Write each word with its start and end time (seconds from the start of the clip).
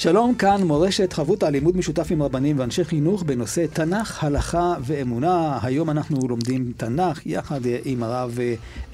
שלום, 0.00 0.34
כאן 0.34 0.62
מורשת 0.62 1.12
חברותא 1.12 1.46
לימוד 1.46 1.76
משותף 1.76 2.06
עם 2.10 2.22
רבנים 2.22 2.58
ואנשי 2.58 2.84
חינוך 2.84 3.22
בנושא 3.22 3.66
תנ"ך, 3.72 4.24
הלכה 4.24 4.74
ואמונה. 4.80 5.58
היום 5.62 5.90
אנחנו 5.90 6.28
לומדים 6.28 6.72
תנ"ך 6.76 7.26
יחד 7.26 7.60
עם 7.84 8.02
הרב 8.02 8.38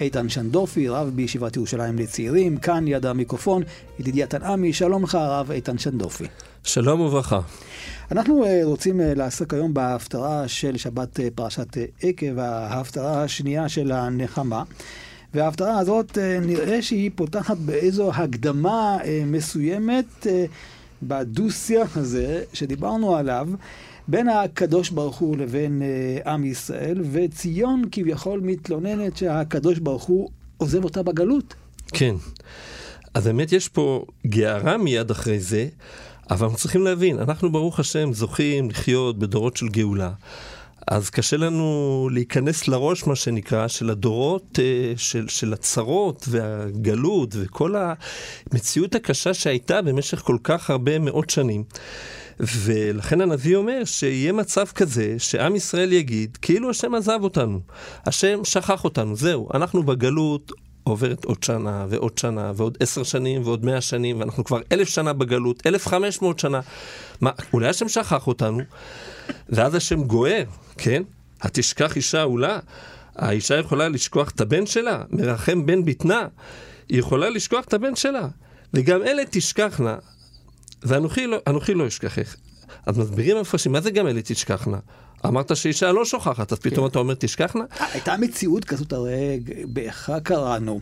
איתן 0.01 0.29
שנדורפי, 0.29 0.89
רב 0.89 1.11
בישיבת 1.15 1.57
ירושלים 1.57 1.99
לצעירים. 1.99 2.57
כאן 2.57 2.89
יד 2.89 3.07
המיקרופון, 3.07 3.63
ידידיה 4.01 4.27
תנעמי. 4.27 4.73
שלום 4.73 5.03
לך, 5.03 5.15
הרב 5.15 5.51
איתן 5.51 5.79
שנדורפי. 5.79 6.25
שלום 6.65 7.01
וברכה. 7.01 7.41
אנחנו 8.11 8.45
אה, 8.45 8.61
רוצים 8.65 9.01
אה, 9.01 9.15
לעסוק 9.15 9.55
היום 9.55 9.75
בהפטרה 9.75 10.49
של 10.49 10.77
שבת 10.77 11.21
אה, 11.21 11.29
פרשת 11.35 11.77
עקב, 12.03 12.39
ההפטרה 12.39 13.23
השנייה 13.23 13.69
של 13.69 13.93
הנחמה. 13.93 14.63
וההפטרה 15.35 15.79
הזאת 15.79 16.19
נראה 16.43 16.83
שהיא 16.83 17.11
פותחת 17.15 17.57
באיזו 17.57 18.11
הקדמה 18.15 18.99
מסוימת 19.27 20.27
בדו-שיח 21.03 21.97
הזה 21.97 22.45
שדיברנו 22.53 23.17
עליו, 23.17 23.49
בין 24.09 24.29
הקדוש 24.29 24.91
ברוך 24.91 25.17
הוא 25.17 25.37
לבין 25.37 25.83
uh, 25.83 26.29
עם 26.29 26.45
ישראל, 26.45 27.03
וציון 27.13 27.83
כביכול 27.93 28.41
מתלוננת 28.41 29.17
שהקדוש 29.17 29.79
ברוך 29.79 30.05
הוא 30.05 30.29
עוזב 30.57 30.85
אותה 30.85 31.03
בגלות. 31.03 31.55
כן. 31.89 32.15
אז 33.15 33.27
באמת 33.27 33.53
יש 33.53 33.69
פה 33.69 34.05
גארה 34.27 34.79
מיד 34.79 35.11
אחרי 35.11 35.41
זה, 35.41 35.69
אבל 36.31 36.45
אנחנו 36.45 36.59
צריכים 36.59 36.85
להבין, 36.85 37.19
אנחנו 37.19 37.53
ברוך 37.53 37.81
השם 37.81 38.13
זוכים 38.13 38.71
לחיות 38.71 39.19
בדורות 39.19 39.57
של 39.57 39.69
גאולה. 39.69 40.11
אז 40.87 41.11
קשה 41.11 41.37
לנו 41.37 42.09
להיכנס 42.13 42.69
לראש, 42.69 43.07
מה 43.07 43.17
שנקרא, 43.17 43.69
של 43.69 43.91
הדורות, 43.91 44.59
אה, 44.63 44.93
של, 44.97 45.29
של 45.29 45.53
הצרות 45.53 46.25
והגלות 46.29 47.35
וכל 47.39 47.75
המציאות 48.53 48.95
הקשה 48.95 49.35
שהייתה 49.35 49.83
במשך 49.83 50.19
כל 50.19 50.37
כך 50.45 50.71
הרבה 50.71 50.99
מאות 50.99 51.31
שנים. 51.31 51.65
ולכן 52.41 53.21
הנביא 53.21 53.57
אומר 53.57 53.85
שיהיה 53.85 54.33
מצב 54.33 54.67
כזה 54.67 55.15
שעם 55.19 55.57
ישראל 55.57 55.93
יגיד, 55.93 56.39
כאילו 56.43 56.71
השם 56.71 56.95
עזב 56.95 57.19
אותנו, 57.23 57.61
השם 58.07 58.45
שכח 58.45 58.85
אותנו, 58.85 59.17
זהו, 59.17 59.49
אנחנו 59.55 59.83
בגלות 59.83 60.53
עוברת 60.89 61.25
עוד 61.25 61.43
שנה 61.43 61.87
ועוד 61.89 62.19
שנה 62.19 62.53
ועוד 62.57 62.77
עשר 62.81 63.03
שנים 63.03 63.43
ועוד 63.45 63.65
מאה 63.65 63.81
שנים 63.81 64.21
ואנחנו 64.21 64.45
כבר 64.45 64.61
אלף 64.73 64.89
שנה 64.89 65.13
בגלות, 65.13 65.67
אלף 65.67 65.87
חמש 65.87 66.23
מאות 66.23 66.39
שנה. 66.39 66.61
מה, 67.21 67.31
אולי 67.53 67.69
השם 67.69 67.89
שכח 67.89 68.27
אותנו? 68.27 68.61
ואז 69.49 69.75
השם 69.75 70.05
גוער, 70.05 70.45
כן? 70.79 71.03
התשכח 71.43 71.97
אישה 71.97 72.23
עולה. 72.23 72.59
האישה 73.17 73.55
יכולה 73.55 73.89
לשכוח 73.89 74.31
את 74.31 74.41
הבן 74.41 74.67
שלה, 74.67 75.03
מרחם 75.11 75.67
בן 75.67 75.85
בטנה, 75.85 76.27
היא 76.89 76.99
יכולה 76.99 77.31
לשכוח 77.31 77.65
את 77.65 77.75
הבן 77.75 77.97
שלה. 77.97 78.29
וגם 78.75 79.03
אלה 79.03 79.23
תשכחנה, 79.31 79.97
ואנוכי 80.83 81.27
לא, 81.27 81.39
לא 81.75 81.87
אשכחך. 81.87 82.37
אז 82.87 82.99
מסבירים 82.99 83.37
המפרשים, 83.37 83.73
מה 83.73 83.81
זה 83.81 83.91
גם 83.91 84.07
אלה 84.07 84.21
תשכחנה? 84.25 84.79
אמרת 85.29 85.57
שאישה 85.57 85.93
לא 85.93 86.05
שוכחת, 86.05 86.53
אז 86.53 86.59
פתאום 86.59 86.87
כן. 86.87 86.91
אתה 86.91 86.99
אומר 86.99 87.15
תשכחנה? 87.19 87.65
הייתה 87.93 88.17
מציאות 88.17 88.65
כזאת, 88.65 88.93
הרי 88.93 89.41
באיכה 89.65 90.21
קראנו. 90.21 90.81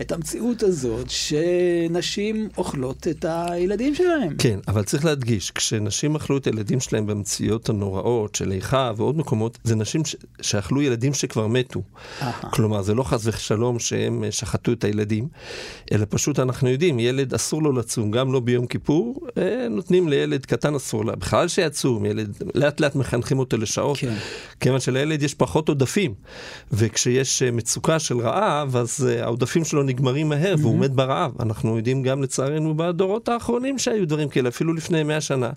את 0.00 0.12
המציאות 0.12 0.62
הזאת 0.62 1.06
שנשים 1.10 2.48
אוכלות 2.58 3.08
את 3.08 3.24
הילדים 3.28 3.94
שלהם. 3.94 4.36
כן, 4.38 4.58
אבל 4.68 4.82
צריך 4.82 5.04
להדגיש, 5.04 5.50
כשנשים 5.50 6.16
אכלו 6.16 6.36
את 6.36 6.46
הילדים 6.46 6.80
שלהם 6.80 7.06
במציאות 7.06 7.68
הנוראות 7.68 8.34
של 8.34 8.52
איכה 8.52 8.92
ועוד 8.96 9.18
מקומות, 9.18 9.58
זה 9.64 9.76
נשים 9.76 10.04
ש... 10.04 10.16
שאכלו 10.40 10.82
ילדים 10.82 11.14
שכבר 11.14 11.46
מתו. 11.46 11.82
כלומר, 12.50 12.82
זה 12.82 12.94
לא 12.94 13.02
חס 13.02 13.26
ושלום 13.26 13.78
שהם 13.78 14.24
אה, 14.24 14.32
שחטו 14.32 14.72
את 14.72 14.84
הילדים, 14.84 15.28
אלא 15.92 16.06
פשוט 16.08 16.38
אנחנו 16.38 16.68
יודעים, 16.68 16.98
ילד 16.98 17.34
אסור 17.34 17.62
לו 17.62 17.72
לצום, 17.72 18.10
גם 18.10 18.32
לא 18.32 18.40
ביום 18.40 18.66
כיפור, 18.66 19.20
אה, 19.38 19.66
נותנים 19.70 20.08
לילד 20.08 20.46
קטן 20.46 20.74
אסור 20.74 21.04
לה, 21.04 21.16
בכלל 21.16 21.48
שיצום, 21.48 22.06
ילד, 22.06 22.42
לאט 22.54 22.80
לאט 22.80 22.94
מחנכים 22.94 23.38
אותו 23.38 23.56
לשעות, 23.56 23.98
כן. 23.98 24.14
כיוון 24.60 24.80
שלילד 24.80 25.22
יש 25.22 25.34
פחות 25.34 25.68
עודפים, 25.68 26.14
וכשיש 26.72 27.42
אה, 27.42 27.50
מצוקה 27.50 27.98
של 27.98 28.18
רעב, 28.18 28.76
אז 28.76 29.00
העודפים 29.00 29.64
שלו 29.64 29.82
נגמרים 29.90 30.28
מהר 30.28 30.54
והוא 30.58 30.78
מת 30.78 30.90
ברעב. 30.90 31.32
אנחנו 31.40 31.76
יודעים 31.76 32.02
גם 32.02 32.22
לצערנו 32.22 32.74
בדורות 32.76 33.28
האחרונים 33.28 33.78
שהיו 33.78 34.06
דברים 34.06 34.28
כאלה, 34.28 34.48
אפילו 34.48 34.74
לפני 34.74 35.02
מאה 35.02 35.20
שנה. 35.20 35.50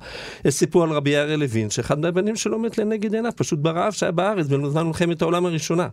יש 0.46 0.54
סיפור 0.54 0.84
על 0.84 0.90
רבי 0.90 1.18
אריה 1.18 1.38
לוין, 1.38 1.70
שאחד 1.70 2.00
מהבנים 2.00 2.36
שלו 2.36 2.60
מת 2.60 2.78
לנגד 2.78 3.14
עיניו, 3.14 3.32
פשוט 3.36 3.60
ברעב 3.60 3.94
שהיה 3.94 4.12
בארץ 4.12 4.48
בזמן 4.48 4.88
מלחמת 4.88 5.22
העולם 5.22 5.46
הראשונה. 5.46 5.88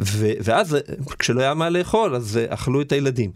ו- 0.00 0.32
ואז 0.40 0.76
כשלא 1.18 1.40
היה 1.40 1.54
מה 1.54 1.70
לאכול, 1.70 2.14
אז 2.14 2.40
אכלו 2.48 2.80
את 2.80 2.92
הילדים. 2.92 3.30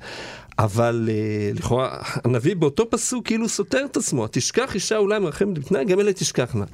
אבל 0.58 1.08
uh, 1.08 1.58
לכאורה, 1.58 1.98
הנביא 2.24 2.56
באותו 2.56 2.90
פסוק 2.90 3.26
כאילו 3.26 3.48
סותר 3.48 3.84
את 3.90 3.96
עצמו, 3.96 4.26
תשכח 4.30 4.74
אישה 4.74 4.96
אולי 4.96 5.18
מרחמת 5.18 5.58
בפני, 5.58 5.84
גם 5.84 6.00
אלה 6.00 6.12
תשכחנה. 6.12 6.64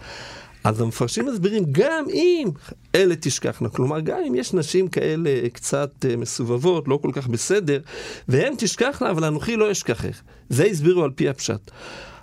אז 0.69 0.81
המפרשים 0.81 1.27
מסבירים, 1.27 1.65
גם 1.73 2.05
אם 2.13 2.49
אלה 2.95 3.15
תשכחנה, 3.21 3.69
כלומר, 3.69 4.01
גם 4.01 4.19
אם 4.29 4.35
יש 4.35 4.55
נשים 4.55 4.89
כאלה 4.89 5.31
קצת 5.53 5.91
uh, 6.05 6.17
מסובבות, 6.17 6.89
לא 6.89 6.99
כל 7.03 7.11
כך 7.13 7.29
בסדר, 7.29 7.81
והן 8.29 8.55
תשכחנה, 8.59 9.11
אבל 9.11 9.25
אנוכי 9.25 9.57
לא 9.57 9.73
אשכחך. 9.73 10.21
זה 10.49 10.65
הסבירו 10.65 11.05
על 11.05 11.11
פי 11.11 11.29
הפשט. 11.29 11.71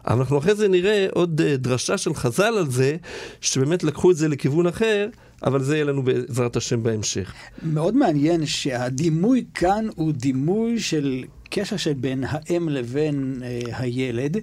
אנחנו 0.07 0.38
אחרי 0.38 0.56
זה 0.56 0.67
נראה 0.67 1.07
עוד 1.11 1.41
uh, 1.41 1.57
דרשה 1.57 1.97
של 1.97 2.13
חז"ל 2.13 2.53
על 2.57 2.69
זה, 2.69 2.95
שבאמת 3.41 3.83
לקחו 3.83 4.11
את 4.11 4.17
זה 4.17 4.28
לכיוון 4.28 4.67
אחר. 4.67 5.09
אבל 5.44 5.63
זה 5.63 5.75
יהיה 5.75 5.85
לנו 5.85 6.03
בעזרת 6.03 6.56
השם 6.56 6.83
בהמשך. 6.83 7.33
מאוד 7.63 7.95
מעניין 7.95 8.45
שהדימוי 8.45 9.45
כאן 9.53 9.88
הוא 9.95 10.13
דימוי 10.13 10.79
של 10.79 11.23
קשר 11.50 11.77
שבין 11.77 12.23
האם 12.27 12.69
לבין 12.69 13.41
אה, 13.44 13.77
הילד, 13.77 14.38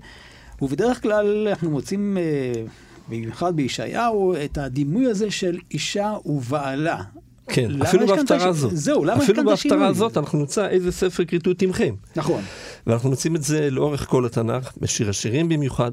ובדרך 0.63 1.03
כלל 1.03 1.49
אנחנו 1.49 1.71
מוצאים 1.71 2.19
אה, 2.19 2.63
במיוחד 3.09 3.57
בישעיהו, 3.57 4.35
את 4.45 4.59
הדימוי 4.59 5.07
הזה 5.07 5.31
של 5.31 5.59
אישה 5.71 6.15
ובעלה. 6.27 7.03
כן, 7.49 7.83
אפילו 7.83 8.07
בהפטרה 8.07 8.49
הזאת. 8.49 8.77
זהו, 8.77 9.05
למה? 9.05 9.25
אפילו 9.25 9.45
בהפטרה 9.45 9.87
הזאת 9.87 10.17
אנחנו 10.17 10.39
נמצא 10.39 10.69
איזה 10.69 10.93
ספר 10.93 11.25
כריתות 11.25 11.63
עמכם. 11.63 11.95
נכון. 12.17 12.43
ואנחנו 12.87 13.11
מוצאים 13.11 13.37
את 13.37 13.43
זה 13.43 13.71
לאורך 13.71 14.07
כל 14.09 14.27
התנ"ך, 14.27 14.73
בשיר 14.81 15.09
השירים 15.11 15.49
במיוחד. 15.49 15.91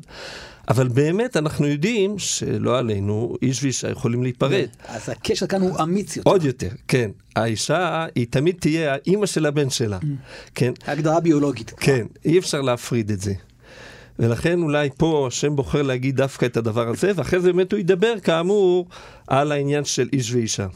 אבל 0.70 0.88
באמת 0.88 1.38
אנחנו 1.38 1.68
יודעים 1.68 2.20
שלא 2.20 2.78
עלינו, 2.78 3.36
איש 3.42 3.64
ואישה 3.64 3.90
יכולים 3.90 4.24
להיפרד. 4.24 4.66
אז 4.88 5.10
הקשר 5.10 5.48
כאן 5.48 5.62
הוא 5.62 5.80
אמיץ 5.84 6.18
יותר. 6.18 6.30
עוד 6.30 6.46
יותר, 6.46 6.70
כן. 6.88 7.12
האישה 7.36 8.06
היא 8.16 8.28
תמיד 8.30 8.56
תהיה 8.60 8.94
האימא 8.94 9.26
של 9.26 9.46
הבן 9.46 9.70
שלה. 9.70 9.98
Mm. 10.02 10.06
כן. 10.56 10.72
הגדרה 10.88 11.20
ביולוגית. 11.20 11.72
כן, 11.78 12.06
אי 12.26 12.40
אפשר 12.40 12.62
להפריד 12.62 13.12
את 13.12 13.20
זה. 13.22 13.34
ולכן 14.20 14.62
אולי 14.62 14.90
פה 14.98 15.28
השם 15.28 15.56
בוחר 15.56 15.82
להגיד 15.82 16.16
דווקא 16.16 16.46
את 16.46 16.58
הדבר 16.58 16.88
הזה, 16.88 17.12
ואחרי 17.16 17.40
זה 17.40 17.54
באמת 17.54 17.72
הוא 17.72 17.80
ידבר 17.80 18.20
כאמור 18.20 18.88
על 19.28 19.52
העניין 19.52 19.86
של 19.86 20.10
איש 20.14 20.34
ואישה. 20.34 20.68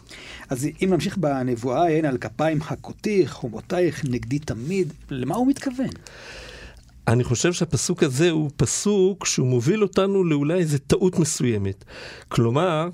אז 0.50 0.68
אם 0.84 0.90
נמשיך 0.94 1.18
בנבואה, 1.18 1.88
אין 1.88 2.06
על 2.06 2.18
כפיים 2.18 2.62
חכותיך, 2.62 3.32
חומותייך 3.32 4.06
נגדי 4.10 4.40
תמיד, 4.40 4.94
למה 5.10 5.36
הוא 5.36 5.48
מתכוון? 5.48 5.90
אני 7.08 7.24
חושב 7.24 7.54
שהפסוק 7.54 8.04
הזה 8.04 8.30
הוא 8.30 8.50
פסוק 8.58 9.26
שהוא 9.26 9.48
מוביל 9.48 9.82
אותנו 9.82 10.24
לאולי 10.24 10.54
איזו 10.54 10.78
טעות 10.88 11.20
מסוימת. 11.20 11.86
כלומר, 12.28 12.90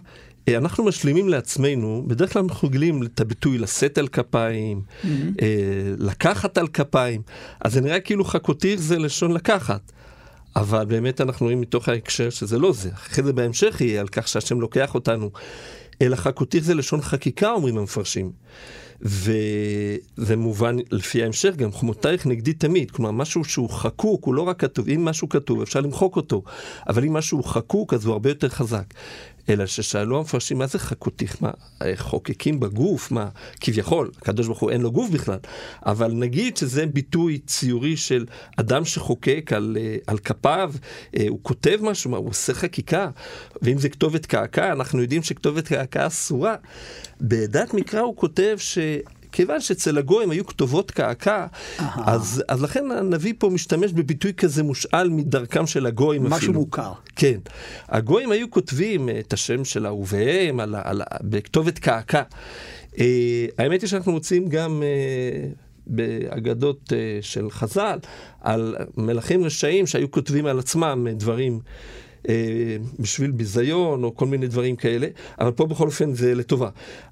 אה, 0.47 0.57
אנחנו 0.57 0.83
משלימים 0.83 1.29
לעצמנו, 1.29 2.03
בדרך 2.07 2.33
כלל 2.33 2.43
אנחנו 2.49 2.67
רגילים 2.67 3.03
את 3.03 3.21
הביטוי 3.21 3.57
לשאת 3.57 3.97
על 3.97 4.07
כפיים, 4.07 4.81
mm-hmm. 4.81 5.07
לקחת 5.97 6.57
על 6.57 6.67
כפיים, 6.67 7.21
אז 7.61 7.73
זה 7.73 7.81
נראה 7.81 7.99
כאילו 7.99 8.25
חכותיך 8.25 8.79
זה 8.79 8.99
לשון 8.99 9.31
לקחת. 9.31 9.91
אבל 10.55 10.85
באמת 10.85 11.21
אנחנו 11.21 11.45
רואים 11.45 11.61
מתוך 11.61 11.89
ההקשר 11.89 12.29
שזה 12.29 12.59
לא 12.59 12.73
זה. 12.73 12.89
אחרי 12.93 13.23
זה 13.23 13.33
בהמשך 13.33 13.81
יהיה 13.81 14.01
על 14.01 14.07
כך 14.07 14.27
שהשם 14.27 14.61
לוקח 14.61 14.95
אותנו. 14.95 15.29
אלא 16.01 16.15
חכותיך 16.15 16.63
זה 16.63 16.73
לשון 16.73 17.01
חקיקה, 17.01 17.51
אומרים 17.51 17.77
המפרשים. 17.77 18.31
וזה 19.01 20.37
מובן 20.37 20.75
לפי 20.91 21.23
ההמשך 21.23 21.55
גם, 21.55 21.71
חומותייך 21.71 22.25
נגדי 22.25 22.53
תמיד. 22.53 22.91
כלומר, 22.91 23.11
משהו 23.11 23.43
שהוא 23.43 23.69
חקוק, 23.69 24.25
הוא 24.25 24.33
לא 24.33 24.41
רק 24.41 24.61
כתוב. 24.61 24.89
אם 24.89 25.05
משהו 25.05 25.29
כתוב, 25.29 25.61
אפשר 25.61 25.81
למחוק 25.81 26.15
אותו. 26.15 26.43
אבל 26.87 27.03
אם 27.03 27.13
משהו 27.13 27.43
חקוק, 27.43 27.93
אז 27.93 28.05
הוא 28.05 28.13
הרבה 28.13 28.29
יותר 28.29 28.49
חזק. 28.49 28.93
אלא 29.49 29.65
ששאלו 29.65 30.17
המפרשים, 30.17 30.57
מה 30.57 30.67
זה 30.67 30.79
חקותיך? 30.79 31.37
מה, 31.41 31.51
חוקקים 31.95 32.59
בגוף? 32.59 33.11
מה, 33.11 33.29
כביכול, 33.59 34.11
הקדוש 34.17 34.47
ברוך 34.47 34.59
הוא 34.59 34.71
אין 34.71 34.81
לו 34.81 34.91
גוף 34.91 35.09
בכלל. 35.09 35.37
אבל 35.85 36.11
נגיד 36.11 36.57
שזה 36.57 36.85
ביטוי 36.85 37.39
ציורי 37.39 37.97
של 37.97 38.25
אדם 38.57 38.85
שחוקק 38.85 39.51
על, 39.55 39.77
אה, 39.79 39.95
על 40.07 40.17
כפיו, 40.17 40.73
אה, 41.17 41.25
הוא 41.29 41.39
כותב 41.41 41.79
משהו, 41.81 42.11
מה, 42.11 42.17
הוא 42.17 42.29
עושה 42.29 42.53
חקיקה. 42.53 43.09
ואם 43.61 43.77
זה 43.77 43.89
כתובת 43.89 44.25
קעקע, 44.25 44.71
אנחנו 44.71 45.01
יודעים 45.01 45.23
שכתובת 45.23 45.67
קעקע 45.67 46.07
אסורה. 46.07 46.55
בדת 47.21 47.73
מקרא 47.73 47.99
הוא 47.99 48.15
כותב 48.15 48.55
ש... 48.57 48.77
כיוון 49.39 49.61
שאצל 49.61 49.97
הגויים 49.97 50.31
היו 50.31 50.45
כתובות 50.45 50.91
קעקע, 50.91 51.45
אז, 52.05 52.43
אז 52.47 52.63
לכן 52.63 52.91
הנביא 52.91 53.33
פה 53.37 53.49
משתמש 53.49 53.91
בביטוי 53.91 54.33
כזה 54.33 54.63
מושאל 54.63 55.09
מדרכם 55.09 55.67
של 55.67 55.85
הגויים 55.85 56.23
משהו 56.23 56.37
אפילו. 56.37 56.51
משהו 56.51 56.61
מוכר. 56.61 56.91
כן. 57.15 57.39
הגויים 57.89 58.31
היו 58.31 58.51
כותבים 58.51 59.09
את 59.19 59.33
השם 59.33 59.65
של 59.65 59.85
אהוביהם 59.85 60.59
על, 60.59 60.75
על, 60.83 61.01
בכתובת 61.21 61.79
קעקע. 61.79 62.21
אה, 62.99 63.45
האמת 63.57 63.81
היא 63.81 63.89
שאנחנו 63.89 64.11
מוצאים 64.11 64.49
גם... 64.49 64.83
אה, 64.83 65.49
באגדות 65.91 66.93
uh, 66.93 66.93
של 67.21 67.51
חז"ל, 67.51 67.99
על 68.41 68.75
מלכים 68.97 69.43
רשעים 69.43 69.87
שהיו 69.87 70.11
כותבים 70.11 70.45
על 70.45 70.59
עצמם 70.59 71.07
דברים 71.11 71.53
אה, 71.53 71.59
בשביל 72.99 73.31
ביזיון 73.31 74.03
או 74.03 74.15
כל 74.15 74.25
מיני 74.25 74.47
דברים 74.47 74.75
כאלה, 74.75 75.07
אבל 75.39 75.51
פה 75.51 75.65
בכל 75.65 75.85
אופן 75.85 76.13
זה 76.13 76.35
לטובה. 76.35 76.69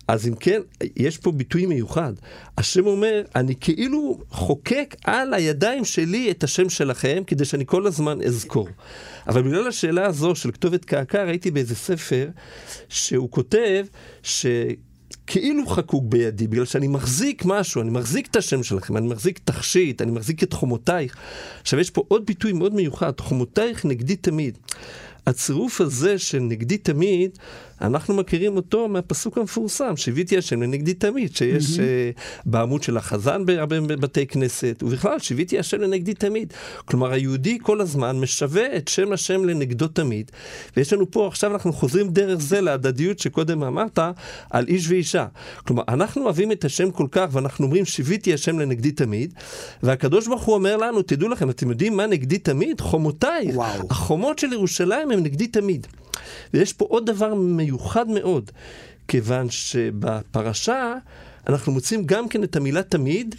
אז 0.07 0.27
אם 0.27 0.35
כן, 0.35 0.61
יש 0.95 1.17
פה 1.17 1.31
ביטוי 1.31 1.65
מיוחד. 1.65 2.13
השם 2.57 2.85
אומר, 2.85 3.21
אני 3.35 3.55
כאילו 3.59 4.19
חוקק 4.29 4.95
על 5.03 5.33
הידיים 5.33 5.85
שלי 5.85 6.31
את 6.31 6.43
השם 6.43 6.69
שלכם, 6.69 7.23
כדי 7.27 7.45
שאני 7.45 7.65
כל 7.65 7.87
הזמן 7.87 8.21
אזכור. 8.21 8.67
אבל 9.27 9.41
בגלל 9.41 9.67
השאלה 9.67 10.05
הזו 10.05 10.35
של 10.35 10.51
כתובת 10.51 10.85
קעקע, 10.85 11.23
ראיתי 11.23 11.51
באיזה 11.51 11.75
ספר 11.75 12.27
שהוא 12.89 13.31
כותב 13.31 13.85
ש... 14.23 14.45
כאילו 15.27 15.67
חקוק 15.67 16.03
בידי, 16.07 16.47
בגלל 16.47 16.65
שאני 16.65 16.87
מחזיק 16.87 17.45
משהו, 17.45 17.81
אני 17.81 17.89
מחזיק 17.89 18.27
את 18.27 18.35
השם 18.35 18.63
שלכם, 18.63 18.97
אני 18.97 19.07
מחזיק 19.07 19.39
תכשיט, 19.43 20.01
אני 20.01 20.11
מחזיק 20.11 20.43
את 20.43 20.53
חומותייך. 20.53 21.15
עכשיו, 21.61 21.79
יש 21.79 21.89
פה 21.89 22.03
עוד 22.07 22.25
ביטוי 22.25 22.53
מאוד 22.53 22.73
מיוחד, 22.73 23.19
חומותייך 23.19 23.85
נגדי 23.85 24.15
תמיד. 24.15 24.57
הצירוף 25.27 25.81
הזה 25.81 26.19
של 26.19 26.39
נגדי 26.39 26.77
תמיד, 26.77 27.39
אנחנו 27.81 28.13
מכירים 28.13 28.55
אותו 28.55 28.87
מהפסוק 28.87 29.37
המפורסם, 29.37 29.97
שיוויתי 29.97 30.37
השם 30.37 30.61
לנגדי 30.61 30.93
תמיד, 30.93 31.35
שיש 31.35 31.65
mm-hmm. 31.65 31.79
uh, 32.17 32.41
בעמוד 32.45 32.83
של 32.83 32.97
החזן 32.97 33.45
בהרבה 33.45 33.81
בתי 33.81 34.27
כנסת, 34.27 34.83
ובכלל, 34.83 35.19
שיוויתי 35.19 35.59
השם 35.59 35.81
לנגדי 35.81 36.13
תמיד. 36.13 36.53
כלומר, 36.85 37.11
היהודי 37.11 37.57
כל 37.61 37.81
הזמן 37.81 38.19
משווה 38.19 38.77
את 38.77 38.87
שם 38.87 39.13
השם 39.13 39.45
לנגדו 39.45 39.87
תמיד, 39.87 40.31
ויש 40.77 40.93
לנו 40.93 41.11
פה, 41.11 41.27
עכשיו 41.27 41.53
אנחנו 41.53 41.73
חוזרים 41.73 42.09
דרך 42.09 42.41
זה 42.41 42.61
להדדיות 42.61 43.19
שקודם 43.19 43.63
אמרת, 43.63 43.99
על 44.49 44.65
איש 44.67 44.89
ואישה. 44.89 45.25
כלומר, 45.67 45.83
אנחנו 45.87 46.23
אוהבים 46.23 46.51
את 46.51 46.65
השם 46.65 46.91
כל 46.91 47.07
כך, 47.11 47.27
ואנחנו 47.31 47.65
אומרים, 47.65 47.85
שיוויתי 47.85 48.33
השם 48.33 48.59
לנגדי 48.59 48.91
תמיד, 48.91 49.33
והקדוש 49.83 50.27
ברוך 50.27 50.43
הוא 50.43 50.55
אומר 50.55 50.77
לנו, 50.77 51.01
תדעו 51.01 51.29
לכם, 51.29 51.49
אתם 51.49 51.69
יודעים 51.69 51.97
מה 51.97 52.07
נגדי 52.07 52.37
תמיד? 52.37 52.81
חומותיי. 52.81 53.47
החומות 53.89 54.39
של 54.39 54.53
ירושלים 54.53 55.11
הם 55.11 55.19
נגדי 55.19 55.47
תמיד. 55.47 55.87
ויש 56.53 56.73
פה 56.73 56.85
עוד 56.89 57.05
דבר 57.05 57.33
מיוחד 57.33 58.07
מאוד, 58.07 58.51
כיוון 59.07 59.49
שבפרשה 59.49 60.93
אנחנו 61.47 61.71
מוצאים 61.71 62.05
גם 62.05 62.29
כן 62.29 62.43
את 62.43 62.55
המילה 62.55 62.83
תמיד, 62.83 63.35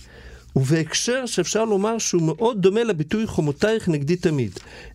ובהקשר 0.56 1.26
שאפשר 1.26 1.64
לומר 1.64 1.98
שהוא 1.98 2.22
מאוד 2.22 2.62
דומה 2.62 2.84
לביטוי 2.84 3.26
חומותייך 3.26 3.88
נגדי 3.88 4.16
תמיד. 4.16 4.52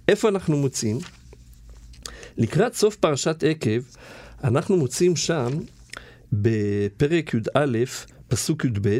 איפה 0.08 0.30
אנחנו 0.30 0.58
מוצאים? 0.58 1.00
לקראת 2.38 2.76
סוף 2.76 2.96
פרשת 2.96 3.44
עקב, 3.48 3.80
אנחנו 4.44 4.78
מוצאים 4.78 5.16
שם, 5.16 5.50
בפרק 6.34 7.34
י"א, 7.34 7.84
פסוק 8.28 8.66
י"ב, 8.66 9.00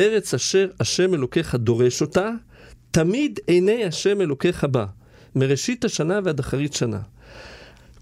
ארץ 0.00 0.34
אשר 0.34 0.70
השם 0.80 1.14
אלוקיך 1.14 1.54
דורש 1.54 2.00
אותה, 2.00 2.30
תמיד 2.90 3.40
עיני 3.46 3.84
השם 3.84 4.20
אלוקיך 4.20 4.64
בה, 4.64 4.86
מראשית 5.34 5.84
השנה 5.84 6.20
ועד 6.24 6.40
אחרית 6.40 6.74
שנה. 6.74 7.00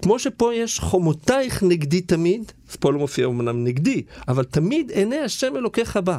כמו 0.04 0.18
שפה 0.18 0.54
יש 0.54 0.80
חומותייך 0.80 1.62
נגדי 1.62 2.00
תמיד, 2.00 2.52
אז 2.74 2.78
פה 2.78 2.92
לא 2.92 2.98
מופיע 2.98 3.26
אמנם 3.26 3.64
נגדי, 3.64 4.02
אבל 4.28 4.44
תמיד 4.44 4.90
עיני 4.90 5.18
השם 5.18 5.56
אלוקיך 5.56 5.96
בא. 5.96 6.18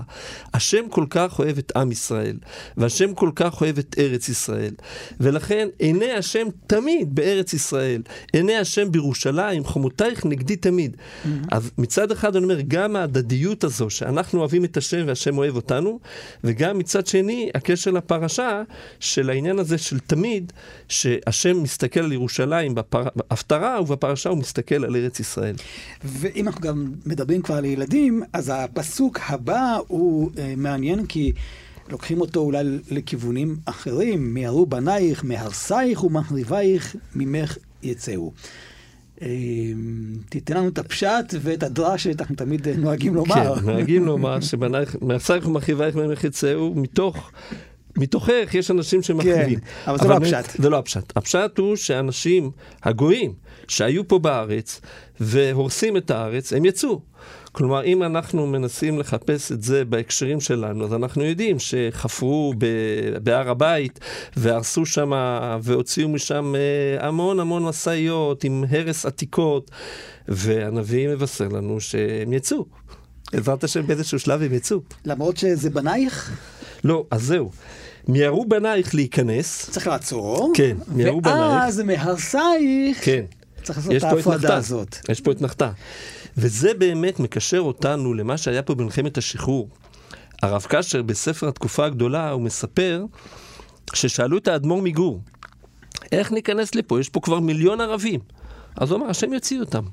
השם 0.53 0.89
כל 0.89 1.05
כך 1.09 1.39
אוהב 1.39 1.57
את 1.57 1.71
עם 1.75 1.91
ישראל, 1.91 2.37
והשם 2.77 3.13
כל 3.13 3.29
כך 3.35 3.61
אוהב 3.61 3.77
את 3.77 3.95
ארץ 3.99 4.29
ישראל, 4.29 4.73
ולכן 5.19 5.67
עיני 5.79 6.11
השם 6.11 6.47
תמיד 6.67 7.15
בארץ 7.15 7.53
ישראל, 7.53 8.01
עיני 8.33 8.55
השם 8.55 8.91
בירושלים, 8.91 9.63
חומותייך 9.63 10.25
נגדי 10.25 10.55
תמיד. 10.55 10.97
Mm-hmm. 10.97 11.27
אז 11.51 11.71
מצד 11.77 12.11
אחד 12.11 12.35
אני 12.35 12.43
אומר, 12.43 12.61
גם 12.67 12.95
ההדדיות 12.95 13.63
הזו, 13.63 13.89
שאנחנו 13.89 14.39
אוהבים 14.39 14.65
את 14.65 14.77
השם 14.77 15.03
והשם 15.07 15.37
אוהב 15.37 15.55
אותנו, 15.55 15.99
וגם 16.43 16.77
מצד 16.77 17.07
שני, 17.07 17.49
הקשר 17.55 17.91
לפרשה 17.91 18.61
של 18.99 19.29
העניין 19.29 19.59
הזה 19.59 19.77
של 19.77 19.99
תמיד, 19.99 20.53
שהשם 20.89 21.63
מסתכל 21.63 21.99
על 21.99 22.11
ירושלים 22.11 22.75
בהפטרה, 22.75 23.81
ובפרשה 23.81 24.29
הוא 24.29 24.37
מסתכל 24.37 24.85
על 24.85 24.95
ארץ 24.95 25.19
ישראל. 25.19 25.55
ואם 26.03 26.44
אנחנו 26.47 26.61
גם 26.61 26.91
מדברים 27.05 27.41
כבר 27.41 27.55
על 27.55 27.65
ילדים, 27.65 28.23
אז 28.33 28.51
הפסוק 28.55 29.19
הבא 29.27 29.77
הוא 29.87 30.31
uh, 30.31 30.39
מעניין 30.57 31.05
כי 31.05 31.31
לוקחים 31.89 32.21
אותו 32.21 32.39
אולי 32.39 32.63
לכיוונים 32.91 33.57
אחרים, 33.65 34.33
מיהרו 34.33 34.65
בנייך, 34.65 35.23
מהרסייך 35.23 36.03
ומחריבייך 36.03 36.95
ממך 37.15 37.57
יצאו. 37.83 38.31
Uh, 39.17 39.21
תיתן 40.29 40.57
לנו 40.57 40.67
את 40.67 40.77
הפשט 40.77 41.33
ואת 41.41 41.63
הדרש 41.63 42.03
שאנחנו 42.03 42.35
תמיד 42.35 42.67
נוהגים 42.69 43.15
לומר. 43.15 43.55
כן, 43.55 43.65
נוהגים 43.65 44.05
לומר 44.05 44.39
שמהרסייך 44.41 45.47
ומחריבייך 45.47 45.95
ממך 45.95 46.23
יצאו 46.23 46.73
מתוך 46.75 47.31
מתוכך 47.97 48.49
יש 48.53 48.71
אנשים 48.71 49.01
שמחריבים. 49.01 49.59
כן, 49.59 49.91
אבל 49.91 49.97
זה 49.97 50.07
לא 50.07 50.13
הפשט. 50.13 50.61
זה 50.61 50.69
לא 50.69 50.77
הפשט. 50.77 51.17
הפשט 51.17 51.57
הוא 51.57 51.75
שאנשים, 51.75 52.51
הגויים, 52.83 53.33
שהיו 53.67 54.07
פה 54.07 54.19
בארץ 54.19 54.81
והורסים 55.19 55.97
את 55.97 56.11
הארץ, 56.11 56.53
הם 56.53 56.65
יצאו. 56.65 57.01
כלומר, 57.51 57.83
אם 57.83 58.03
אנחנו 58.03 58.47
מנסים 58.47 58.99
לחפש 58.99 59.51
את 59.51 59.63
זה 59.63 59.85
בהקשרים 59.85 60.41
שלנו, 60.41 60.85
אז 60.85 60.93
אנחנו 60.93 61.23
יודעים 61.23 61.59
שחפרו 61.59 62.53
בהר 63.23 63.49
הבית 63.49 63.99
והרסו 64.37 64.85
שם 64.85 65.11
והוציאו 65.61 66.09
משם 66.09 66.53
אה, 66.55 67.07
המון 67.07 67.39
המון 67.39 67.63
משאיות 67.63 68.43
עם 68.43 68.63
הרס 68.69 69.05
עתיקות, 69.05 69.71
והנביא 70.27 71.09
מבשר 71.09 71.47
לנו 71.47 71.79
שהם 71.79 72.33
יצאו. 72.33 72.65
בעזרת 73.33 73.63
השם 73.63 73.87
באיזשהו 73.87 74.19
שלב 74.19 74.41
הם 74.41 74.53
יצאו. 74.53 74.79
למרות 75.05 75.37
שזה 75.37 75.69
בנייך? 75.69 76.31
לא, 76.83 77.05
אז 77.11 77.23
זהו. 77.23 77.51
מיהרו 78.07 78.45
בנייך 78.45 78.95
להיכנס. 78.95 79.69
צריך 79.69 79.87
לעצור. 79.87 80.51
כן, 80.55 80.77
מיהרו 80.87 81.21
בנייך. 81.21 81.39
ואז 81.39 81.79
מהרסייך. 81.79 83.05
כן. 83.05 83.25
צריך 83.65 83.77
לעשות 83.77 83.95
את 83.95 84.03
ההפרדה 84.03 84.55
הזאת. 84.55 84.97
יש 85.09 85.21
פה 85.21 85.31
את 85.31 85.41
נחתה. 85.41 85.71
וזה 86.37 86.73
באמת 86.73 87.19
מקשר 87.19 87.59
אותנו 87.59 88.13
למה 88.13 88.37
שהיה 88.37 88.61
פה 88.61 88.75
במלחמת 88.75 89.17
השחרור. 89.17 89.69
הרב 90.41 90.65
קשר 90.69 91.01
בספר 91.01 91.47
התקופה 91.47 91.85
הגדולה, 91.85 92.29
הוא 92.29 92.41
מספר 92.41 93.05
ששאלו 93.93 94.37
את 94.37 94.47
האדמו"ר 94.47 94.81
מגור, 94.81 95.21
איך 96.11 96.31
ניכנס 96.31 96.75
לפה? 96.75 96.99
יש 96.99 97.09
פה 97.09 97.19
כבר 97.19 97.39
מיליון 97.39 97.81
ערבים. 97.81 98.19
אז 98.75 98.91
הוא 98.91 98.97
אמר, 98.99 99.09
השם 99.09 99.33
יוציא 99.33 99.59
אותם. 99.59 99.83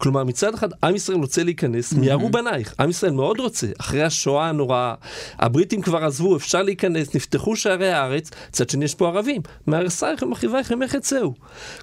כלומר, 0.00 0.24
מצד 0.24 0.54
אחד, 0.54 0.68
עם 0.84 0.96
ישראל 0.96 1.18
רוצה 1.18 1.42
להיכנס, 1.42 1.92
מיהרו 1.92 2.28
בנייך. 2.30 2.74
עם 2.80 2.90
ישראל 2.90 3.12
מאוד 3.12 3.40
רוצה. 3.40 3.66
אחרי 3.80 4.02
השואה 4.02 4.48
הנוראה, 4.48 4.94
הבריטים 5.38 5.82
כבר 5.82 6.04
עזבו, 6.04 6.36
אפשר 6.36 6.62
להיכנס, 6.62 7.14
נפתחו 7.14 7.56
שערי 7.56 7.92
הארץ, 7.92 8.30
מצד 8.48 8.70
שני 8.70 8.84
יש 8.84 8.94
פה 8.94 9.08
ערבים. 9.08 9.42
מהרסייך 9.66 10.22
ומחריבייך 10.22 10.72
ממך 10.72 10.94
יצאו. 10.94 11.34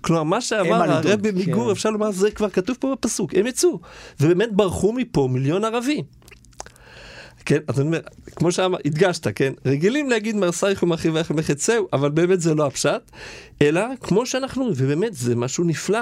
כלומר, 0.02 0.24
מה 0.24 0.42
שאמר 0.42 0.92
הרבי 0.92 1.32
מגור, 1.32 1.66
כן. 1.66 1.72
אפשר 1.72 1.90
לומר, 1.90 2.12
זה 2.12 2.32
כבר 2.32 2.50
כתוב 2.50 2.78
פה 2.80 2.92
בפסוק, 2.92 3.36
הם 3.36 3.48
יצאו. 3.48 3.80
ובאמת 4.20 4.54
ברחו 4.54 4.94
מפה 4.94 5.28
מיליון 5.32 5.66
ערבים. 5.66 6.04
כן, 7.48 7.58
אז 7.68 7.80
אני 7.80 7.88
אומר, 7.88 8.00
כמו 8.36 8.51
שהדגשת, 8.51 9.27
כן, 9.36 9.54
רגילים 9.66 10.10
להגיד 10.10 10.36
מהרסייך 10.36 10.84
ומרחיבייך 10.84 11.32
ומחצהו, 11.32 11.88
אבל 11.94 12.10
באמת 12.10 12.42
זה 12.42 12.56
לא 12.56 12.68
הפשט, 12.68 13.12
אלא 13.62 13.82
כמו 14.01 14.25
שאנחנו, 14.25 14.72
ובאמת 14.75 15.13
זה 15.13 15.36
משהו 15.36 15.63
נפלא, 15.63 16.00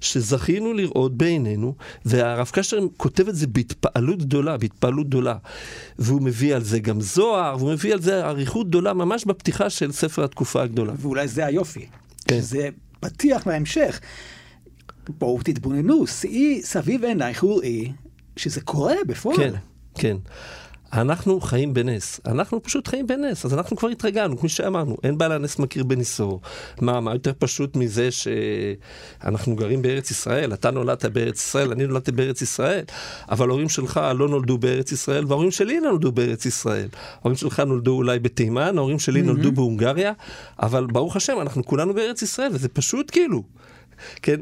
שזכינו 0.00 0.72
לראות 0.72 1.16
בעינינו, 1.16 1.74
והרב 2.04 2.50
קשר 2.52 2.78
כותב 2.96 3.28
את 3.28 3.36
זה 3.36 3.46
בהתפעלות 3.46 4.18
גדולה, 4.18 4.56
בהתפעלות 4.56 5.06
גדולה, 5.06 5.36
והוא 5.98 6.22
מביא 6.22 6.54
על 6.54 6.64
זה 6.64 6.78
גם 6.78 7.00
זוהר, 7.00 7.56
והוא 7.58 7.72
מביא 7.72 7.92
על 7.92 8.00
זה 8.00 8.24
אריכות 8.24 8.68
גדולה 8.68 8.94
ממש 8.94 9.24
בפתיחה 9.24 9.70
של 9.70 9.92
ספר 9.92 10.24
התקופה 10.24 10.62
הגדולה. 10.62 10.92
ואולי 10.96 11.28
זה 11.28 11.46
היופי, 11.46 11.86
כן. 12.28 12.40
שזה 12.40 12.68
פתיח 13.00 13.46
להמשך. 13.46 14.00
בואו 15.08 15.38
תתבוננו, 15.44 16.06
שאי 16.06 16.60
סביב 16.62 17.04
עינייך 17.04 17.44
וראי 17.44 17.92
שזה 18.36 18.60
קורה 18.60 18.94
בפועל. 19.06 19.36
כן. 19.36 19.54
כן. 19.94 20.16
אנחנו 20.92 21.40
חיים 21.40 21.74
בנס, 21.74 22.20
אנחנו 22.26 22.62
פשוט 22.62 22.88
חיים 22.88 23.06
בנס, 23.06 23.44
אז 23.44 23.54
אנחנו 23.54 23.76
כבר 23.76 23.88
התרגלנו, 23.88 24.38
כמו 24.38 24.48
שאמרנו, 24.48 24.96
אין 25.04 25.18
בעל 25.18 25.32
הנס 25.32 25.58
מכיר 25.58 25.84
בניסו. 25.84 26.40
מה, 26.80 27.00
מה 27.00 27.12
יותר 27.12 27.32
פשוט 27.38 27.76
מזה 27.76 28.08
שאנחנו 28.10 29.56
גרים 29.56 29.82
בארץ 29.82 30.10
ישראל, 30.10 30.52
אתה 30.54 30.70
נולדת 30.70 31.04
בארץ 31.04 31.40
ישראל, 31.40 31.72
אני 31.72 31.86
נולדתי 31.86 32.12
בארץ 32.12 32.42
ישראל, 32.42 32.84
אבל 33.30 33.48
ההורים 33.48 33.68
שלך 33.68 34.00
לא 34.14 34.28
נולדו 34.28 34.58
בארץ 34.58 34.92
ישראל, 34.92 35.24
וההורים 35.28 35.50
שלי 35.50 35.80
נולדו 35.80 36.12
בארץ 36.12 36.46
ישראל. 36.46 36.88
ההורים 37.20 37.36
שלך 37.36 37.60
נולדו 37.60 37.92
אולי 37.92 38.18
בתימן, 38.18 38.78
ההורים 38.78 38.98
שלי 38.98 39.20
mm-hmm. 39.20 39.24
נולדו 39.24 39.52
בהונגריה, 39.52 40.12
אבל 40.62 40.86
ברוך 40.86 41.16
השם, 41.16 41.36
אנחנו 41.40 41.64
כולנו 41.64 41.94
בארץ 41.94 42.22
ישראל, 42.22 42.50
וזה 42.52 42.68
פשוט 42.68 43.10
כאילו. 43.10 43.42
כן, 44.22 44.40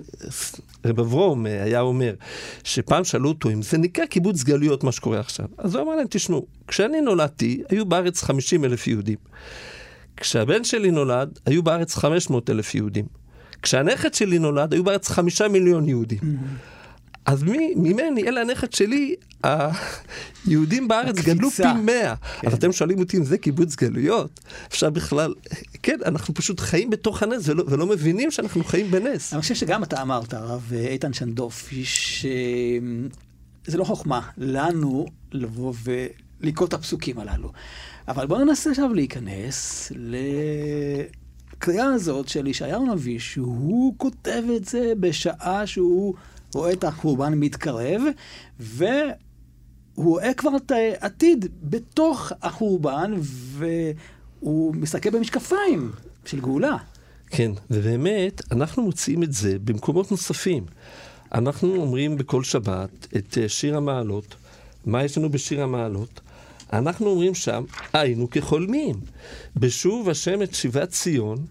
רב 0.84 1.00
אברום 1.00 1.46
אה, 1.46 1.62
היה 1.62 1.80
אומר, 1.80 2.14
שפעם 2.64 3.04
שאלו 3.04 3.28
אותו 3.28 3.50
אם 3.50 3.62
זה 3.62 3.78
נקרא 3.78 4.06
קיבוץ 4.06 4.42
גלויות 4.42 4.84
מה 4.84 4.92
שקורה 4.92 5.20
עכשיו. 5.20 5.46
אז 5.58 5.74
הוא 5.74 5.82
אמר 5.82 5.96
להם, 5.96 6.06
תשמעו, 6.10 6.46
כשאני 6.68 7.00
נולדתי, 7.00 7.62
היו 7.68 7.86
בארץ 7.86 8.22
50 8.22 8.64
אלף 8.64 8.86
יהודים. 8.86 9.18
כשהבן 10.16 10.64
שלי 10.64 10.90
נולד, 10.90 11.38
היו 11.46 11.62
בארץ 11.62 11.94
500 11.94 12.50
אלף 12.50 12.74
יהודים. 12.74 13.04
כשהנכד 13.62 14.14
שלי 14.14 14.38
נולד, 14.38 14.72
היו 14.72 14.84
בארץ 14.84 15.08
5 15.08 15.42
מיליון 15.42 15.88
יהודים. 15.88 16.18
Mm-hmm. 16.18 16.77
אז 17.28 17.42
מי, 17.42 17.74
ממני, 17.76 18.22
אלה 18.28 18.40
הנכד 18.40 18.72
שלי, 18.72 19.14
היהודים 19.42 20.88
בארץ 20.88 21.18
הקפיצה. 21.18 21.34
גדלו 21.34 21.50
פי 21.50 21.62
מאה. 21.84 22.14
כן. 22.40 22.48
אז 22.48 22.54
אתם 22.54 22.72
שואלים 22.72 22.98
אותי 22.98 23.16
אם 23.16 23.24
זה 23.24 23.38
קיבוץ 23.38 23.76
גלויות? 23.76 24.40
אפשר 24.68 24.90
בכלל, 24.90 25.34
כן, 25.82 25.98
אנחנו 26.04 26.34
פשוט 26.34 26.60
חיים 26.60 26.90
בתוך 26.90 27.22
הנס 27.22 27.48
ולא, 27.48 27.64
ולא 27.66 27.86
מבינים 27.86 28.30
שאנחנו 28.30 28.64
חיים 28.64 28.90
בנס. 28.90 29.32
אני 29.32 29.42
חושב 29.42 29.54
שגם 29.54 29.82
אתה 29.82 30.02
אמרת, 30.02 30.34
הרב 30.34 30.72
איתן 30.72 31.12
שנדופי, 31.12 31.84
שזה 31.84 32.28
לא 33.78 33.84
חוכמה 33.84 34.20
לנו 34.36 35.06
לבוא 35.32 35.74
ולקרוא 36.40 36.68
את 36.68 36.74
הפסוקים 36.74 37.18
הללו. 37.18 37.52
אבל 38.08 38.26
בואו 38.26 38.44
ננסה 38.44 38.70
עכשיו 38.70 38.94
להיכנס 38.94 39.92
לקריאה 41.56 41.86
הזאת 41.86 42.28
של 42.28 42.46
ישעיהו 42.46 42.90
הנביא, 42.90 43.18
שהוא 43.18 43.94
כותב 43.96 44.42
את 44.56 44.64
זה 44.64 44.92
בשעה 45.00 45.66
שהוא... 45.66 46.14
רואה 46.54 46.72
את 46.72 46.84
החורבן 46.84 47.34
מתקרב, 47.34 48.02
והוא 48.60 49.14
רואה 49.96 50.34
כבר 50.34 50.56
את 50.56 50.70
העתיד 50.70 51.46
בתוך 51.62 52.32
החורבן, 52.42 53.14
והוא 53.20 54.74
מסתכל 54.74 55.10
במשקפיים 55.10 55.92
של 56.24 56.40
גאולה. 56.40 56.76
כן, 57.30 57.50
ובאמת, 57.70 58.42
אנחנו 58.52 58.82
מוצאים 58.82 59.22
את 59.22 59.32
זה 59.32 59.58
במקומות 59.64 60.10
נוספים. 60.10 60.64
אנחנו 61.34 61.76
אומרים 61.76 62.16
בכל 62.16 62.44
שבת 62.44 63.06
את 63.16 63.38
אה, 63.38 63.48
שיר 63.48 63.76
המעלות. 63.76 64.34
מה 64.86 65.04
יש 65.04 65.18
לנו 65.18 65.30
בשיר 65.30 65.62
המעלות? 65.62 66.20
אנחנו 66.72 67.06
אומרים 67.06 67.34
שם, 67.34 67.64
היינו 67.92 68.30
כחולמים. 68.30 68.94
בשוב 69.56 70.08
השם 70.08 70.42
את 70.42 70.54
שיבת 70.54 70.90
ציון, 70.90 71.46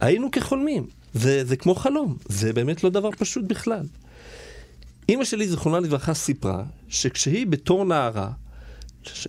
היינו 0.00 0.30
כחולמים. 0.30 0.86
זה, 1.14 1.44
זה 1.44 1.56
כמו 1.56 1.74
חלום, 1.74 2.16
זה 2.28 2.52
באמת 2.52 2.84
לא 2.84 2.90
דבר 2.90 3.10
פשוט 3.10 3.44
בכלל. 3.44 3.86
אימא 5.08 5.24
שלי, 5.24 5.48
זיכרונה 5.48 5.80
לברכה, 5.80 6.14
סיפרה 6.14 6.64
שכשהיא 6.88 7.46
בתור 7.46 7.84
נערה, 7.84 8.30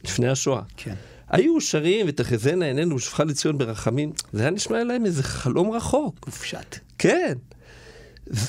לפני 0.03 0.29
השואה, 0.29 0.61
כן. 0.77 0.95
היו 1.29 1.61
שרים 1.61 2.05
ותחזינה 2.09 2.65
עינינו 2.65 2.95
ושפחה 2.95 3.23
לציון 3.23 3.57
ברחמים, 3.57 4.11
זה 4.33 4.41
היה 4.41 4.51
נשמע 4.51 4.83
להם 4.83 5.05
איזה 5.05 5.23
חלום 5.23 5.71
רחוק. 5.71 6.27
מופשט. 6.27 6.77
כן. 6.97 7.33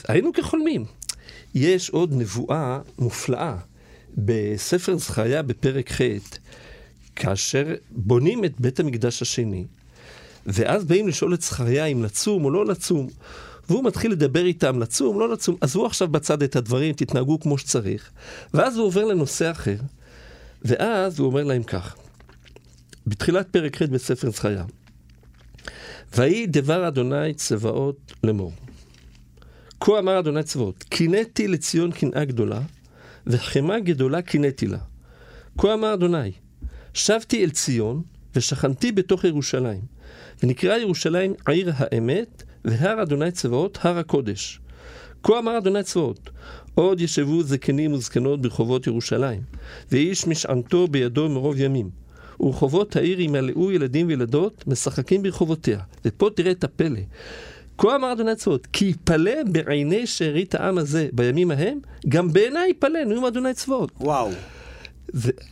היינו 0.09 0.33
כחולמים. 0.33 0.85
יש 1.54 1.90
עוד 1.90 2.12
נבואה 2.12 2.78
מופלאה 2.99 3.57
בספר 4.16 4.97
זכריה 4.97 5.43
בפרק 5.43 5.93
ח', 5.93 6.00
כאשר 7.16 7.75
בונים 7.90 8.45
את 8.45 8.61
בית 8.61 8.81
המקדש 8.81 9.23
השני, 9.23 9.64
ואז 10.47 10.85
באים 10.85 11.09
לשאול 11.09 11.35
את 11.35 11.43
זכריה 11.43 11.85
אם 11.85 12.02
לצום 12.02 12.45
או 12.45 12.50
לא 12.50 12.66
לצום. 12.66 13.09
והוא 13.68 13.85
מתחיל 13.85 14.12
לדבר 14.12 14.44
איתם, 14.44 14.78
לצום, 14.78 15.21
לא 15.21 15.28
לצום, 15.33 15.56
עזבו 15.61 15.87
עכשיו 15.87 16.09
בצד 16.09 16.42
את 16.42 16.56
הדברים, 16.56 16.94
תתנהגו 16.94 17.40
כמו 17.40 17.59
שצריך. 17.59 18.11
ואז 18.54 18.76
הוא 18.76 18.87
עובר 18.87 19.04
לנושא 19.04 19.50
אחר, 19.50 19.76
ואז 20.62 21.18
הוא 21.18 21.26
אומר 21.26 21.44
להם 21.44 21.62
כך, 21.62 21.97
בתחילת 23.06 23.49
פרק 23.49 23.83
ח' 23.83 23.83
בספר 23.83 24.30
זכריה, 24.30 24.64
ויהי 26.16 26.47
דבר 26.47 26.88
אדוני 26.88 27.35
צבאות 27.35 28.12
לאמור. 28.25 28.52
כה 29.80 29.99
אמר 29.99 30.18
אדוני 30.18 30.42
צבאות, 30.42 30.83
קינאתי 30.83 31.49
לציון 31.49 31.92
קנאה 31.92 32.25
גדולה, 32.25 32.61
וחמה 33.26 33.80
גדולה 33.80 34.23
קינאתי 34.23 34.66
לה. 34.66 34.78
כה 35.59 35.75
אמר 35.75 35.94
אדוני, 35.94 36.33
שבתי 36.94 37.44
אל 37.44 37.50
ציון, 37.50 38.02
ושכנתי 38.37 38.92
בתוך 38.92 39.25
ירושלים, 39.25 39.80
ונקרא 40.42 40.76
ירושלים 40.76 41.35
עיר 41.49 41.73
האמת, 41.76 42.42
והר 42.64 43.02
אדוני 43.02 43.30
צבאות, 43.30 43.78
הר 43.83 43.99
הקודש. 43.99 44.61
כה 45.23 45.38
אמר 45.38 45.59
אדוני 45.59 45.83
צבאות, 45.83 46.30
עוד 46.75 47.00
ישבו 47.00 47.42
זקנים 47.42 47.92
וזקנות 47.92 48.42
ברחובות 48.42 48.87
ירושלים, 48.87 49.40
ואיש 49.92 50.26
משענתו 50.26 50.88
בידו 50.88 51.28
מרוב 51.28 51.61
ימים. 51.61 51.90
ורחובות 52.40 52.97
העיר 52.97 53.21
ימלאו 53.21 53.73
ילדים 53.73 54.06
וילדות 54.06 54.64
משחקים 54.66 55.23
ברחובותיה. 55.23 55.80
ופה 56.04 56.30
תראה 56.35 56.50
את 56.50 56.64
הפלא. 56.64 57.00
כה 57.78 57.97
אמר 57.97 58.12
אדוני 58.12 58.35
צבאות, 58.37 58.66
כי 58.66 58.85
יפלא 58.85 59.42
בעיני 59.47 60.06
שארית 60.06 60.54
העם 60.54 60.78
הזה 60.78 61.09
בימים 61.12 61.50
ההם, 61.50 61.78
גם 62.09 62.33
בעיניי 62.33 62.71
יפלא 62.71 63.04
נאום 63.04 63.25
אדוני 63.25 63.54
צבאות. 63.54 63.92
וואו. 64.00 64.30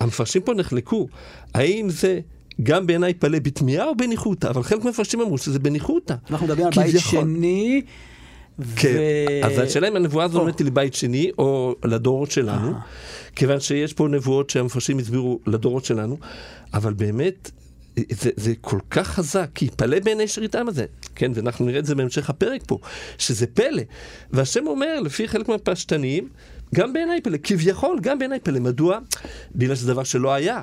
המפרשים 0.00 0.42
פה 0.42 0.54
נחלקו, 0.54 1.08
האם 1.54 1.90
זה 1.90 2.20
גם 2.62 2.86
בעיניי 2.86 3.14
פלא 3.14 3.38
בתמיהה 3.38 3.86
או 3.86 3.96
בניחותא, 3.96 4.46
אבל 4.46 4.62
חלק 4.62 4.84
מהמפרשים 4.84 5.20
אמרו 5.20 5.38
שזה 5.38 5.58
בניחותא. 5.58 6.14
אנחנו 6.30 6.46
מדברים 6.46 6.66
על 6.66 6.72
בית 6.76 6.96
שני. 6.98 7.82
כן, 8.76 8.98
אז 9.44 9.58
השאלה 9.58 9.88
אם 9.88 9.96
הנבואה 9.96 10.24
הזו 10.24 10.46
לי 10.46 10.52
לבית 10.64 10.94
שני 10.94 11.30
או 11.38 11.74
לדורות 11.84 12.30
שלנו, 12.30 12.72
כיוון 13.36 13.60
שיש 13.60 13.92
פה 13.92 14.08
נבואות 14.08 14.50
שהמפרשים 14.50 14.98
הסבירו 14.98 15.40
לדורות 15.46 15.84
שלנו, 15.84 16.16
אבל 16.74 16.92
באמת 16.92 17.50
זה, 18.12 18.30
זה 18.36 18.52
כל 18.60 18.78
כך 18.90 19.08
חזק, 19.08 19.50
כי 19.54 19.64
יפלא 19.64 20.00
בעיני 20.00 20.28
שרית 20.28 20.54
העם 20.54 20.68
הזה. 20.68 20.84
כן, 21.14 21.32
ואנחנו 21.34 21.66
נראה 21.66 21.78
את 21.78 21.86
זה 21.86 21.94
בהמשך 21.94 22.30
הפרק 22.30 22.62
פה, 22.66 22.78
שזה 23.18 23.46
פלא. 23.46 23.82
והשם 24.30 24.66
אומר, 24.66 25.00
לפי 25.00 25.28
חלק 25.28 25.48
מהפשטנים, 25.48 26.28
גם 26.74 26.92
בעיניי 26.92 27.20
פלא, 27.20 27.38
כביכול 27.42 27.98
גם 28.02 28.18
בעיניי 28.18 28.40
פלא. 28.40 28.60
מדוע? 28.60 28.98
בגלל 29.54 29.74
שזה 29.74 29.92
דבר 29.92 30.04
שלא 30.04 30.32
היה. 30.32 30.62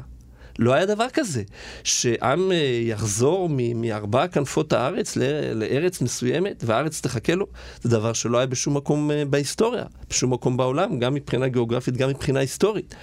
לא 0.59 0.73
היה 0.73 0.85
דבר 0.85 1.09
כזה, 1.13 1.43
שעם 1.83 2.51
אה, 2.51 2.81
יחזור 2.83 3.49
מארבע 3.75 4.27
כנפות 4.27 4.73
הארץ 4.73 5.17
לארץ 5.55 6.01
מסוימת, 6.01 6.63
והארץ 6.65 7.01
תחכה 7.01 7.35
לו, 7.35 7.47
זה 7.81 7.89
דבר 7.89 8.13
שלא 8.13 8.37
היה 8.37 8.47
בשום 8.47 8.77
מקום 8.77 9.11
אה, 9.11 9.25
בהיסטוריה, 9.25 9.83
בשום 10.09 10.33
מקום 10.33 10.57
בעולם, 10.57 10.99
גם 10.99 11.13
מבחינה 11.13 11.47
גיאוגרפית, 11.47 11.97
גם 11.97 12.09
מבחינה 12.09 12.39
היסטורית. 12.39 12.95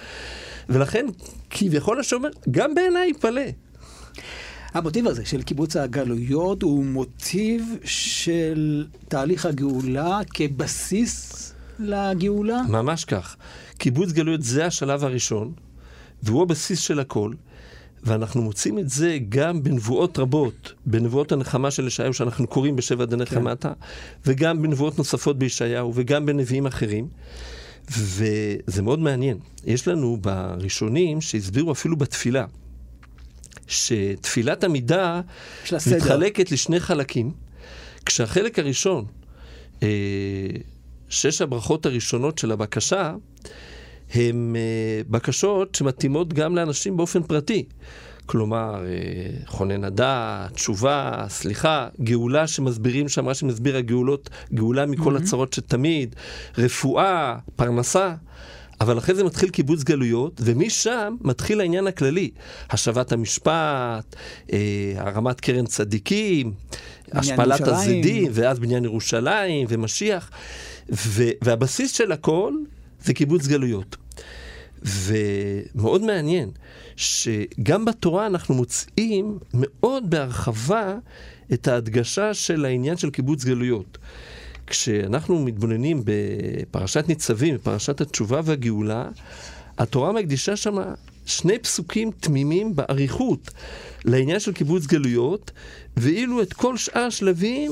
ולכן, 0.69 1.05
כביכול 1.49 1.99
השומר, 1.99 2.29
גם 2.51 2.75
בעיניי 2.75 3.09
יפלא. 3.09 3.41
המוטיב 4.73 5.07
הזה 5.07 5.25
של 5.25 5.41
קיבוץ 5.41 5.75
הגלויות 5.75 6.61
הוא 6.61 6.85
מוטיב 6.85 7.75
של 7.83 8.87
תהליך 9.07 9.45
הגאולה 9.45 10.19
כבסיס 10.33 11.53
לגאולה? 11.79 12.61
ממש 12.69 13.05
כך. 13.05 13.35
קיבוץ 13.77 14.11
גלויות 14.11 14.43
זה 14.43 14.65
השלב 14.65 15.03
הראשון, 15.03 15.53
והוא 16.23 16.41
הבסיס 16.43 16.79
של 16.79 16.99
הכל, 16.99 17.31
ואנחנו 18.03 18.41
מוצאים 18.41 18.79
את 18.79 18.89
זה 18.89 19.17
גם 19.29 19.63
בנבואות 19.63 20.19
רבות, 20.19 20.73
בנבואות 20.85 21.31
הנחמה 21.31 21.71
של 21.71 21.87
ישעיהו 21.87 22.13
שאנחנו 22.13 22.47
קוראים 22.47 22.75
בשבע 22.75 23.05
דני 23.05 23.25
כן. 23.25 23.35
חמתה, 23.35 23.73
וגם 24.25 24.61
בנבואות 24.61 24.97
נוספות 24.97 25.37
בישעיהו, 25.39 25.91
וגם 25.95 26.25
בנביאים 26.25 26.65
אחרים. 26.65 27.07
וזה 27.91 28.81
מאוד 28.81 28.99
מעניין. 28.99 29.37
יש 29.65 29.87
לנו 29.87 30.17
בראשונים 30.21 31.21
שהסבירו 31.21 31.71
אפילו 31.71 31.95
בתפילה, 31.97 32.45
שתפילת 33.67 34.63
עמידה 34.63 35.21
מתחלקת 35.95 36.51
לשני 36.51 36.79
חלקים, 36.79 37.31
כשהחלק 38.05 38.59
הראשון, 38.59 39.05
אה, 39.83 39.87
שש 41.09 41.41
הברכות 41.41 41.85
הראשונות 41.85 42.37
של 42.37 42.51
הבקשה, 42.51 43.15
הן 44.13 44.55
אה, 44.55 45.01
בקשות 45.09 45.75
שמתאימות 45.75 46.33
גם 46.33 46.55
לאנשים 46.55 46.97
באופן 46.97 47.23
פרטי. 47.23 47.63
כלומר, 48.25 48.85
אה, 48.85 48.91
חונן 49.45 49.83
הדעת, 49.83 50.53
תשובה, 50.53 51.25
סליחה, 51.29 51.87
גאולה 52.03 52.47
שמסבירים 52.47 53.09
שם, 53.09 53.25
מה 53.25 53.33
שמסביר 53.33 53.77
הגאולות, 53.77 54.29
גאולה 54.53 54.85
מכל 54.85 55.15
mm-hmm. 55.15 55.19
הצרות 55.19 55.53
שתמיד, 55.53 56.15
רפואה, 56.57 57.35
פרנסה. 57.55 58.13
אבל 58.81 58.97
אחרי 58.97 59.15
זה 59.15 59.23
מתחיל 59.23 59.49
קיבוץ 59.49 59.83
גלויות, 59.83 60.41
ומשם 60.43 61.15
מתחיל 61.21 61.59
העניין 61.59 61.87
הכללי. 61.87 62.31
השבת 62.69 63.11
המשפט, 63.11 64.15
אה, 64.53 64.93
הרמת 64.95 65.41
קרן 65.41 65.65
צדיקים, 65.65 66.53
השפלת 67.11 67.61
הזדים, 67.61 68.31
ואז 68.33 68.59
בניין 68.59 68.83
ירושלים 68.85 69.67
ומשיח. 69.69 70.31
ו- 70.91 71.29
והבסיס 71.43 71.91
של 71.91 72.11
הכל 72.11 72.53
זה 73.03 73.13
קיבוץ 73.13 73.47
גלויות. 73.47 73.95
ומאוד 74.83 76.01
מעניין 76.01 76.49
שגם 76.95 77.85
בתורה 77.85 78.25
אנחנו 78.25 78.55
מוצאים 78.55 79.39
מאוד 79.53 80.09
בהרחבה 80.09 80.95
את 81.53 81.67
ההדגשה 81.67 82.33
של 82.33 82.65
העניין 82.65 82.97
של 82.97 83.09
קיבוץ 83.09 83.45
גלויות. 83.45 83.97
כשאנחנו 84.67 85.39
מתבוננים 85.39 86.03
בפרשת 86.05 87.05
ניצבים, 87.07 87.55
בפרשת 87.55 88.01
התשובה 88.01 88.41
והגאולה, 88.43 89.09
התורה 89.77 90.11
מקדישה 90.11 90.55
שם 90.55 90.77
שני 91.25 91.59
פסוקים 91.59 92.11
תמימים 92.19 92.75
באריכות 92.75 93.51
לעניין 94.05 94.39
של 94.39 94.51
קיבוץ 94.51 94.85
גלויות, 94.85 95.51
ואילו 95.97 96.41
את 96.41 96.53
כל 96.53 96.77
שאר 96.77 97.01
השלבים 97.01 97.71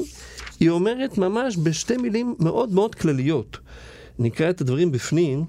היא 0.60 0.70
אומרת 0.70 1.18
ממש 1.18 1.58
בשתי 1.64 1.98
מילים 1.98 2.36
מאוד 2.40 2.74
מאוד 2.74 2.96
כלליות. 2.96 3.58
נקרא 4.20 4.50
את 4.50 4.62
הדברים 4.62 4.92
בפנים. 4.92 5.46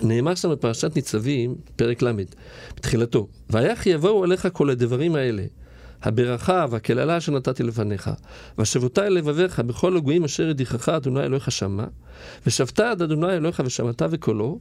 נאמר 0.00 0.34
שם 0.34 0.50
בפרשת 0.50 0.96
ניצבים, 0.96 1.54
פרק 1.76 2.02
ל', 2.02 2.12
בתחילתו, 2.76 3.28
ויח 3.50 3.86
יבואו 3.86 4.24
עליך 4.24 4.48
כל 4.52 4.70
הדברים 4.70 5.14
האלה, 5.14 5.42
הברכה 6.02 6.66
והקללה 6.70 7.18
אשר 7.18 7.32
נתתי 7.32 7.62
לפניך, 7.62 8.10
ושבותי 8.58 9.00
לבביך 9.00 9.60
בכל 9.60 9.96
הגויים 9.96 10.24
אשר 10.24 10.48
ידיחך 10.48 10.88
אדוני 10.88 11.20
אלוהיך 11.20 11.50
שמה, 11.50 11.86
ושבת 12.46 12.80
עד 12.80 13.02
אדוני 13.02 13.32
אלוהיך 13.32 13.62
ושמעת 13.64 14.02
וקולו, 14.10 14.58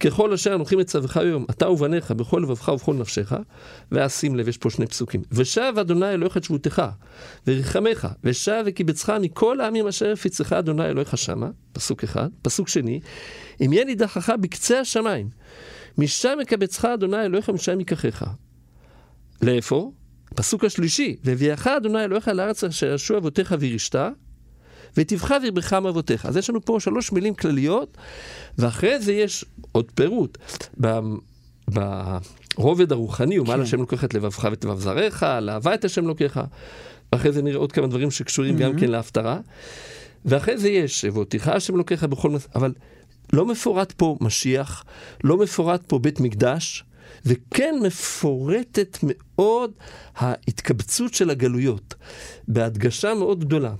ככל 0.00 0.32
אשר 0.32 0.54
אנוכי 0.54 0.76
מצווך 0.76 1.16
היום, 1.16 1.46
אתה 1.50 1.68
ובניך 1.70 2.10
בכל 2.10 2.40
לבבך 2.42 2.68
ובכל 2.68 2.94
נפשך, 2.94 3.32
ואז 3.92 4.12
שים 4.12 4.36
לב, 4.36 4.48
יש 4.48 4.56
פה 4.56 4.70
שני 4.70 4.86
פסוקים, 4.86 5.22
ושב 5.32 5.72
אדוני 5.80 6.10
אלוהיך 6.10 6.36
את 6.36 6.44
שבותך, 6.44 6.82
וריחמך, 7.46 8.08
ושב 8.24 8.62
וקיבצך 8.66 9.12
מכל 9.20 9.60
העמים 9.60 9.86
אשר 9.86 10.12
הפיצך 10.12 10.52
אדוני 10.52 10.86
אלוהיך 10.86 11.18
שמה, 11.18 11.48
פסוק 11.72 12.04
אחד, 12.04 12.28
פסוק 12.42 12.68
שני, 12.68 13.00
אם 13.60 13.72
יהיה 13.72 13.84
נידחך 13.84 14.32
בקצה 14.40 14.80
השמיים, 14.80 15.28
משם 15.98 16.38
יקבצך 16.42 16.84
אדוני 16.84 17.24
אלוהיך 17.24 17.48
ומשם 17.48 17.78
ייקחך. 17.78 18.24
לאיפה? 19.42 19.90
פסוק 20.34 20.64
השלישי, 20.64 21.16
והביאך 21.24 21.66
אדוני 21.66 22.04
אלוהיך 22.04 22.28
לארץ 22.28 22.64
אשר 22.64 22.94
ישו 22.94 23.16
אבותיך 23.16 23.54
וירשת, 23.58 23.96
ותבחר 24.96 25.38
וירבך 25.42 25.72
מאבותיך. 25.72 26.26
אז 26.26 26.36
יש 26.36 26.50
לנו 26.50 26.64
פה 26.64 26.76
שלוש 26.80 27.12
מילים 27.12 27.34
כלליות, 27.34 27.96
ואחרי 28.58 29.00
זה 29.00 29.12
יש 29.12 29.44
עוד 29.72 29.92
פירוט. 29.94 30.38
ברובד 31.68 32.92
הרוחני, 32.92 33.38
ומה 33.38 33.52
כן. 33.52 33.60
להשם 33.60 33.80
לוקח 33.80 34.04
את 34.04 34.14
לבבך 34.14 34.48
ואת 34.50 34.64
לבב 34.64 34.78
זרעך, 34.78 35.22
לאהבה 35.22 35.74
את 35.74 35.84
השם 35.84 36.06
לוקח. 36.06 36.36
ואחרי 37.12 37.32
זה 37.32 37.42
נראה 37.42 37.58
עוד 37.58 37.72
כמה 37.72 37.86
דברים 37.86 38.10
שקשורים 38.10 38.56
mm-hmm. 38.56 38.60
גם 38.60 38.76
כן 38.80 38.90
להפטרה. 38.90 39.38
ואחרי 40.24 40.58
זה 40.58 40.68
יש, 40.68 41.04
ואותיך 41.12 41.48
השם 41.48 41.76
לוקח 41.76 42.04
בכל 42.04 42.30
מס... 42.30 42.48
אבל 42.54 42.72
לא 43.32 43.46
מפורט 43.46 43.92
פה 43.92 44.16
משיח, 44.20 44.84
לא 45.24 45.36
מפורט 45.36 45.82
פה 45.86 45.98
בית 45.98 46.20
מקדש, 46.20 46.84
וכן 47.28 47.74
מפורטת 47.82 48.98
מאוד 49.02 49.72
ההתקבצות 50.16 51.14
של 51.14 51.30
הגלויות, 51.30 51.94
בהדגשה 52.48 53.14
מאוד 53.14 53.44
גדולה. 53.44 53.74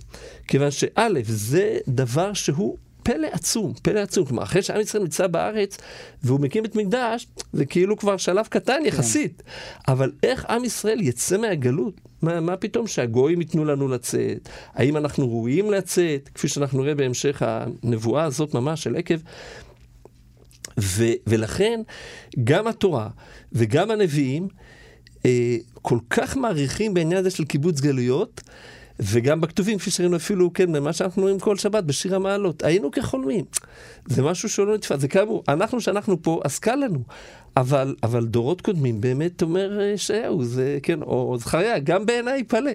כיוון 0.49 0.71
שא', 0.71 1.09
זה 1.25 1.79
דבר 1.89 2.33
שהוא 2.33 2.77
פלא 3.03 3.29
עצום, 3.33 3.73
פלא 3.83 4.01
עצום. 4.01 4.25
כלומר, 4.25 4.43
אחרי 4.43 4.63
שעם 4.63 4.81
ישראל 4.81 5.03
נמצא 5.03 5.27
בארץ 5.27 5.79
והוא 6.23 6.41
מקים 6.41 6.65
את 6.65 6.77
מקדש, 6.77 7.27
זה 7.53 7.65
כאילו 7.65 7.97
כבר 7.97 8.17
שלב 8.17 8.47
קטן 8.47 8.81
יחסית. 8.85 9.43
כן. 9.43 9.93
אבל 9.93 10.13
איך 10.23 10.47
עם 10.49 10.65
ישראל 10.65 11.01
יצא 11.01 11.39
מהגלות? 11.39 11.95
מה, 12.23 12.41
מה 12.41 12.57
פתאום 12.57 12.87
שהגויים 12.87 13.41
ייתנו 13.41 13.65
לנו 13.65 13.89
לצאת? 13.89 14.49
האם 14.75 14.97
אנחנו 14.97 15.29
ראויים 15.29 15.71
לצאת? 15.71 16.29
כפי 16.35 16.49
שאנחנו 16.49 16.83
נראה 16.83 16.95
בהמשך 16.95 17.43
הנבואה 17.47 18.25
הזאת 18.25 18.55
ממש 18.55 18.83
של 18.83 18.97
עקב. 18.97 19.19
ו, 20.81 21.05
ולכן 21.27 21.81
גם 22.45 22.67
התורה 22.67 23.09
וגם 23.53 23.91
הנביאים 23.91 24.49
אה, 25.27 25.57
כל 25.83 25.99
כך 26.11 26.37
מעריכים 26.37 26.95
בעניין 26.95 27.21
הזה 27.21 27.31
של 27.31 27.45
קיבוץ 27.45 27.81
גלויות, 27.81 28.41
וגם 29.01 29.41
בכתובים, 29.41 29.79
כפי 29.79 29.91
שראינו 29.91 30.17
אפילו, 30.17 30.53
כן, 30.53 30.73
במה 30.73 30.93
שאנחנו 30.93 31.23
רואים 31.23 31.39
כל 31.39 31.57
שבת, 31.57 31.85
בשיר 31.85 32.17
המעלות, 32.17 32.65
היינו 32.65 32.91
כחולמים. 32.91 33.45
זה 34.07 34.23
משהו 34.23 34.49
שלא 34.49 34.75
נתפס, 34.75 35.01
זה 35.01 35.09
כאמור, 35.09 35.45
אנחנו 35.49 35.81
שאנחנו 35.81 36.23
פה, 36.23 36.41
אז 36.45 36.59
קל 36.59 36.75
לנו. 36.75 37.03
אבל, 37.57 37.95
אבל 38.03 38.27
דורות 38.27 38.61
קודמים, 38.61 39.01
באמת 39.01 39.43
אומר 39.43 39.81
ישעיהו, 39.81 40.45
זה, 40.45 40.79
כן, 40.83 41.03
או 41.03 41.37
זכריה, 41.41 41.79
גם 41.79 42.07
בעיניי 42.07 42.45
פלא. 42.45 42.71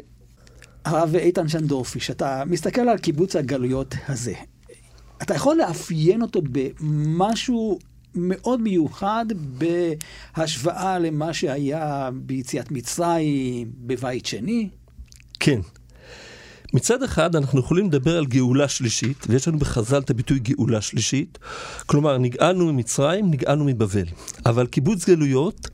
הרב 0.86 1.16
איתן 1.16 1.48
שנדורפי, 1.48 2.00
שאתה 2.00 2.44
מסתכל 2.46 2.82
על 2.82 2.98
קיבוץ 2.98 3.36
הגלויות 3.36 3.96
הזה, 4.08 4.34
אתה 5.22 5.36
יכול 5.36 5.58
לאפיין 5.58 6.22
אותו 6.22 6.42
במשהו 6.52 7.80
מאוד 8.16 8.62
מיוחד 8.62 9.26
בהשוואה 10.38 11.00
למה 11.00 11.34
שהיה 11.34 12.10
ביציאת 12.14 12.72
מצרים, 12.72 13.72
בבית 13.78 14.26
שני? 14.26 14.70
כן. 15.40 15.60
מצד 16.74 17.04
אחד 17.04 17.36
אנחנו 17.36 17.60
יכולים 17.60 17.88
לדבר 17.88 18.18
על 18.18 18.26
גאולה 18.26 18.68
שלישית, 18.68 19.26
ויש 19.30 19.48
לנו 19.48 19.60
בחז"ל 19.60 20.00
את 20.00 20.10
הביטוי 20.10 20.40
גאולה 20.40 20.82
שלישית, 20.82 21.38
כלומר 21.86 22.18
נגאלנו 22.18 22.74
ממצרים, 22.74 23.32
נגאלנו 23.32 23.66
מבבל. 23.66 24.06
אבל 24.46 24.68
קיבוץ 24.68 25.06
גלויות, 25.06 25.70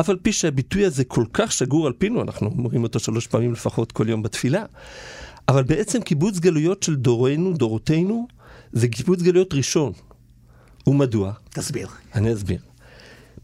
אף 0.00 0.08
על 0.08 0.16
פי 0.16 0.32
שהביטוי 0.32 0.84
הזה 0.84 1.04
כל 1.04 1.24
כך 1.32 1.52
שגור 1.52 1.86
על 1.86 1.92
פינו, 1.92 2.22
אנחנו 2.22 2.46
אומרים 2.46 2.82
אותו 2.82 2.98
שלוש 2.98 3.26
פעמים 3.26 3.52
לפחות 3.52 3.92
כל 3.92 4.08
יום 4.08 4.22
בתפילה, 4.22 4.64
אבל 5.48 5.62
בעצם 5.62 6.00
קיבוץ 6.02 6.38
גלויות 6.38 6.82
של 6.82 6.96
דורנו, 6.96 7.52
דורותינו, 7.52 8.26
זה 8.74 8.88
קיבוץ 8.88 9.22
גלויות 9.22 9.54
ראשון. 9.54 9.92
ומדוע? 10.86 11.32
תסביר. 11.50 11.88
אני 12.14 12.32
אסביר. 12.32 12.58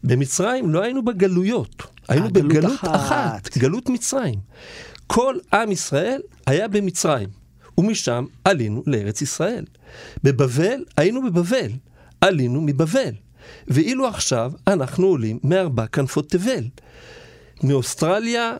במצרים 0.03 0.69
לא 0.69 0.83
היינו 0.83 1.05
בגלויות, 1.05 1.83
היינו 2.07 2.29
בגלות 2.29 2.79
אחת. 2.81 2.95
אחת, 2.95 3.57
גלות 3.57 3.89
מצרים. 3.89 4.39
כל 5.07 5.35
עם 5.53 5.71
ישראל 5.71 6.21
היה 6.45 6.67
במצרים, 6.67 7.29
ומשם 7.77 8.25
עלינו 8.43 8.83
לארץ 8.87 9.21
ישראל. 9.21 9.65
בבבל 10.23 10.83
היינו 10.97 11.23
בבבל, 11.23 11.71
עלינו 12.21 12.61
מבבל. 12.61 13.13
ואילו 13.67 14.07
עכשיו 14.07 14.51
אנחנו 14.67 15.07
עולים 15.07 15.39
מארבע 15.43 15.87
כנפות 15.87 16.29
תבל. 16.29 16.63
מאוסטרליה 17.63 18.57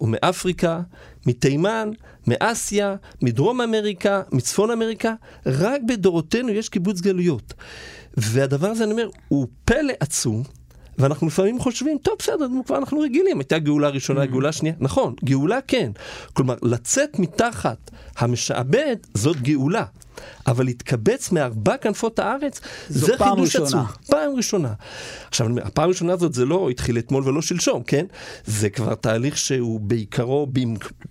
ומאפריקה, 0.00 0.80
מתימן, 1.26 1.90
מאסיה, 2.26 2.96
מדרום 3.22 3.60
אמריקה, 3.60 4.22
מצפון 4.32 4.70
אמריקה, 4.70 5.14
רק 5.46 5.80
בדורותינו 5.88 6.48
יש 6.48 6.68
קיבוץ 6.68 7.00
גלויות. 7.00 7.54
והדבר 8.16 8.68
הזה, 8.68 8.84
אני 8.84 8.92
אומר, 8.92 9.08
הוא 9.28 9.46
פלא 9.64 9.92
עצום. 10.00 10.42
ואנחנו 10.98 11.26
לפעמים 11.26 11.58
חושבים, 11.58 11.98
טוב, 11.98 12.14
בסדר, 12.18 12.46
כבר 12.66 12.76
אנחנו 12.76 13.00
רגילים, 13.00 13.38
הייתה 13.38 13.58
גאולה 13.58 13.88
ראשונה, 13.88 14.22
mm. 14.22 14.26
גאולה 14.26 14.52
שנייה. 14.52 14.74
נכון, 14.80 15.14
גאולה 15.24 15.58
כן. 15.66 15.90
כלומר, 16.32 16.54
לצאת 16.62 17.18
מתחת 17.18 17.90
המשעבד, 18.16 18.96
זאת 19.14 19.40
גאולה. 19.40 19.84
אבל 20.46 20.64
להתקבץ 20.64 21.32
מארבע 21.32 21.76
כנפות 21.76 22.18
הארץ, 22.18 22.60
זה 22.88 23.16
חידוש 23.18 23.56
עצום. 23.56 23.84
פעם 24.06 24.32
ראשונה. 24.36 24.72
עכשיו, 25.28 25.46
הפעם 25.64 25.84
הראשונה 25.84 26.12
הזאת 26.12 26.34
זה 26.34 26.44
לא 26.44 26.70
התחיל 26.70 26.98
אתמול 26.98 27.28
ולא 27.28 27.42
שלשום, 27.42 27.82
כן? 27.82 28.06
זה 28.46 28.70
כבר 28.70 28.94
תהליך 28.94 29.38
שהוא 29.38 29.80
בעיקרו, 29.80 30.46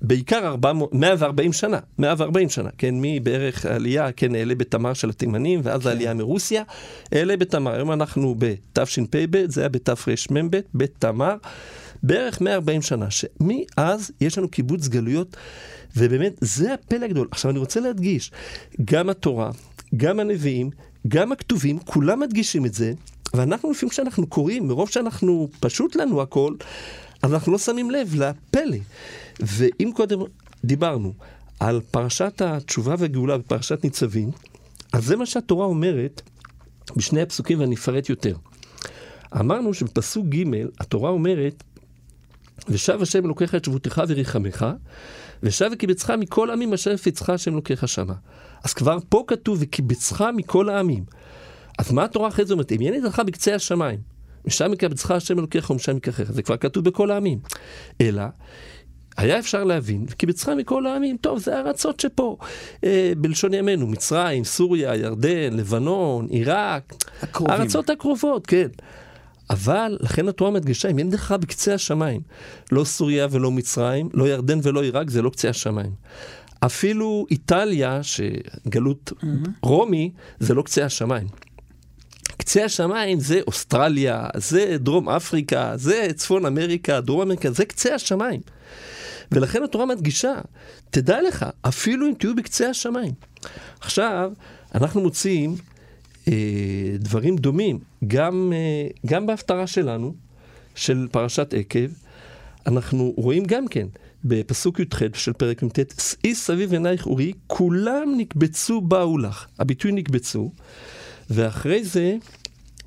בעיקר 0.02 0.48
400, 0.48 0.94
140 0.94 1.54
שנה, 1.54 1.80
140 1.98 2.50
שנה, 2.50 2.70
כן? 2.78 2.96
מבערך 2.98 3.66
העלייה, 3.66 4.12
כן, 4.12 4.36
אלה 4.36 4.56
בתמר 4.56 4.94
של 4.94 5.10
התימנים, 5.10 5.60
ואז 5.64 5.82
כן. 5.82 5.88
העלייה 5.88 6.14
מרוסיה, 6.14 6.64
אלה 7.14 7.38
בתמר. 7.38 7.72
היום 7.72 7.92
אנחנו 7.92 8.36
בתשפ"ב, 8.38 9.46
זה 9.48 9.62
היה 9.62 9.70
בתרמ"ב, 9.70 10.60
בתמר. 10.74 11.36
בערך 12.04 12.42
140 12.42 12.82
שנה, 12.82 13.06
שמאז 13.12 14.12
יש 14.22 14.38
לנו 14.38 14.50
קיבוץ 14.50 14.88
גלויות 14.88 15.38
ובאמת, 15.98 16.34
זה 16.42 16.74
הפלא 16.74 17.06
הגדול. 17.06 17.28
עכשיו, 17.32 17.52
אני 17.52 17.60
רוצה 17.60 17.80
להדגיש, 17.80 18.32
גם 18.86 19.10
התורה, 19.10 19.52
גם 19.98 20.20
הנביאים, 20.20 20.70
גם 21.08 21.32
הכתובים, 21.32 21.80
כולם 21.80 22.20
מדגישים 22.20 22.66
את 22.66 22.74
זה, 22.74 22.94
ואנחנו 23.34 23.72
לפעמים 23.72 23.90
כשאנחנו 23.90 24.28
קוראים, 24.28 24.68
מרוב 24.68 24.90
שאנחנו, 24.90 25.50
פשוט 25.60 25.96
לנו 25.96 26.22
הכל, 26.22 26.54
אז 27.22 27.34
אנחנו 27.34 27.52
לא 27.52 27.58
שמים 27.58 27.92
לב 27.92 28.16
לפלא. 28.16 28.78
ואם 29.40 29.92
קודם 29.96 30.20
דיברנו 30.66 31.14
על 31.60 31.82
פרשת 31.92 32.42
התשובה 32.42 32.96
והגאולה 32.98 33.38
בפרשת 33.38 33.84
ניצבים, 33.84 34.32
אז 34.94 35.06
זה 35.06 35.16
מה 35.16 35.26
שהתורה 35.26 35.66
אומרת 35.66 36.22
בשני 36.96 37.22
הפסוקים, 37.22 37.60
ואני 37.60 37.76
אפרט 37.76 38.10
יותר. 38.10 38.36
אמרנו 39.40 39.74
שבפסוק 39.74 40.26
ג' 40.26 40.44
התורה 40.80 41.10
אומרת, 41.10 41.64
ושב 42.68 43.02
השם 43.02 43.26
אלוקיך 43.26 43.56
את 43.56 43.66
שבותך 43.66 44.02
וריחמך, 44.08 44.66
ושב 45.44 45.70
וקיבצך 45.74 46.14
מכל 46.20 46.50
העמים 46.50 46.74
אשר 46.74 46.92
הפיצך 46.92 47.30
השם 47.30 47.56
לוקח 47.56 47.86
שמה. 47.86 48.14
אז 48.64 48.74
כבר 48.74 48.98
פה 49.10 49.24
כתוב 49.28 49.58
וקיבצך 49.62 50.26
מכל 50.36 50.70
העמים. 50.70 51.04
אז 51.78 51.92
מה 51.92 52.04
התורה 52.04 52.28
אחרי 52.28 52.46
זה 52.46 52.54
אומרת? 52.54 52.72
אם 52.72 52.82
ינית 52.82 53.04
לך 53.04 53.20
בקצה 53.20 53.56
השמיים, 53.56 54.00
משם 54.46 54.74
יקבצך 54.74 55.12
השם 55.12 55.40
אלוקיך 55.40 55.70
ומשם 55.70 55.94
ייקחך. 55.94 56.32
זה 56.32 56.42
כבר 56.42 56.58
כתוב 56.58 56.84
בכל 56.84 57.12
העמים. 57.12 57.40
אלא, 58.02 58.24
היה 59.18 59.40
אפשר 59.40 59.64
להבין, 59.64 60.06
בצרה 60.28 60.56
מכל 60.56 60.86
העמים, 60.86 61.18
טוב, 61.18 61.40
זה 61.40 61.60
ארצות 61.60 62.00
שפה, 62.00 62.38
אה, 62.84 63.12
בלשון 63.18 63.54
ימינו, 63.54 63.88
מצרים, 63.88 64.44
סוריה, 64.44 64.96
ירדן, 64.96 65.54
לבנון, 65.54 66.28
עיראק, 66.30 66.94
הקרובים. 67.22 67.56
הארצות 67.56 67.90
הקרובות, 67.90 68.48
כן. 68.48 68.68
אבל 69.50 69.98
לכן 70.02 70.28
התורה 70.28 70.52
מדגישה, 70.52 70.90
אם 70.90 71.00
אין 71.00 71.12
לך 71.14 71.32
בקצה 71.32 71.74
השמיים, 71.74 72.22
לא 72.72 72.84
סוריה 72.84 73.28
ולא 73.32 73.52
מצרים, 73.52 74.10
לא 74.14 74.28
ירדן 74.30 74.60
ולא 74.64 74.84
עיראק, 74.84 75.10
זה 75.10 75.22
לא 75.22 75.30
קצה 75.30 75.50
השמיים. 75.50 75.92
אפילו 76.60 77.26
איטליה, 77.32 78.00
שגלות 78.04 79.12
mm-hmm. 79.12 79.50
רומי, 79.64 80.12
זה 80.40 80.54
לא 80.54 80.62
קצה 80.62 80.86
השמיים. 80.86 81.28
קצה 82.38 82.66
השמיים 82.66 83.20
זה 83.20 83.40
אוסטרליה, 83.48 84.28
זה 84.36 84.78
דרום 84.80 85.10
אפריקה, 85.10 85.72
זה 85.76 86.08
צפון 86.16 86.46
אמריקה, 86.46 87.02
דרום 87.02 87.22
אמריקה, 87.22 87.52
זה 87.52 87.66
קצה 87.66 87.96
השמיים. 87.96 88.42
ולכן 89.32 89.64
התורה 89.64 89.86
מדגישה, 89.86 90.34
תדע 90.90 91.22
לך, 91.22 91.46
אפילו 91.62 92.08
אם 92.08 92.14
תהיו 92.20 92.36
בקצה 92.36 92.70
השמיים. 92.70 93.14
עכשיו, 93.80 94.32
אנחנו 94.76 95.02
מוצאים 95.02 95.56
דברים 97.00 97.36
דומים, 97.36 97.80
גם, 98.08 98.54
אה, 98.56 98.88
גם 99.06 99.26
בהפטרה 99.26 99.68
שלנו, 99.68 100.14
של 100.76 101.08
פרשת 101.12 101.54
עקב, 101.54 101.90
אנחנו 102.68 103.14
רואים 103.18 103.46
גם 103.46 103.68
כן, 103.68 103.88
בפסוק 104.24 104.80
י"ח 104.80 105.16
של 105.16 105.34
פרק 105.34 105.64
י"ט, 105.64 106.02
שאי 106.02 106.36
סביב 106.36 106.74
עינייך 106.74 107.08
אורי, 107.08 107.34
כולם 107.48 108.14
נקבצו 108.18 108.82
באו 108.82 109.18
לך. 109.18 109.48
הביטוי 109.60 109.92
נקבצו, 109.92 110.52
ואחרי 111.30 111.84
זה 111.84 112.16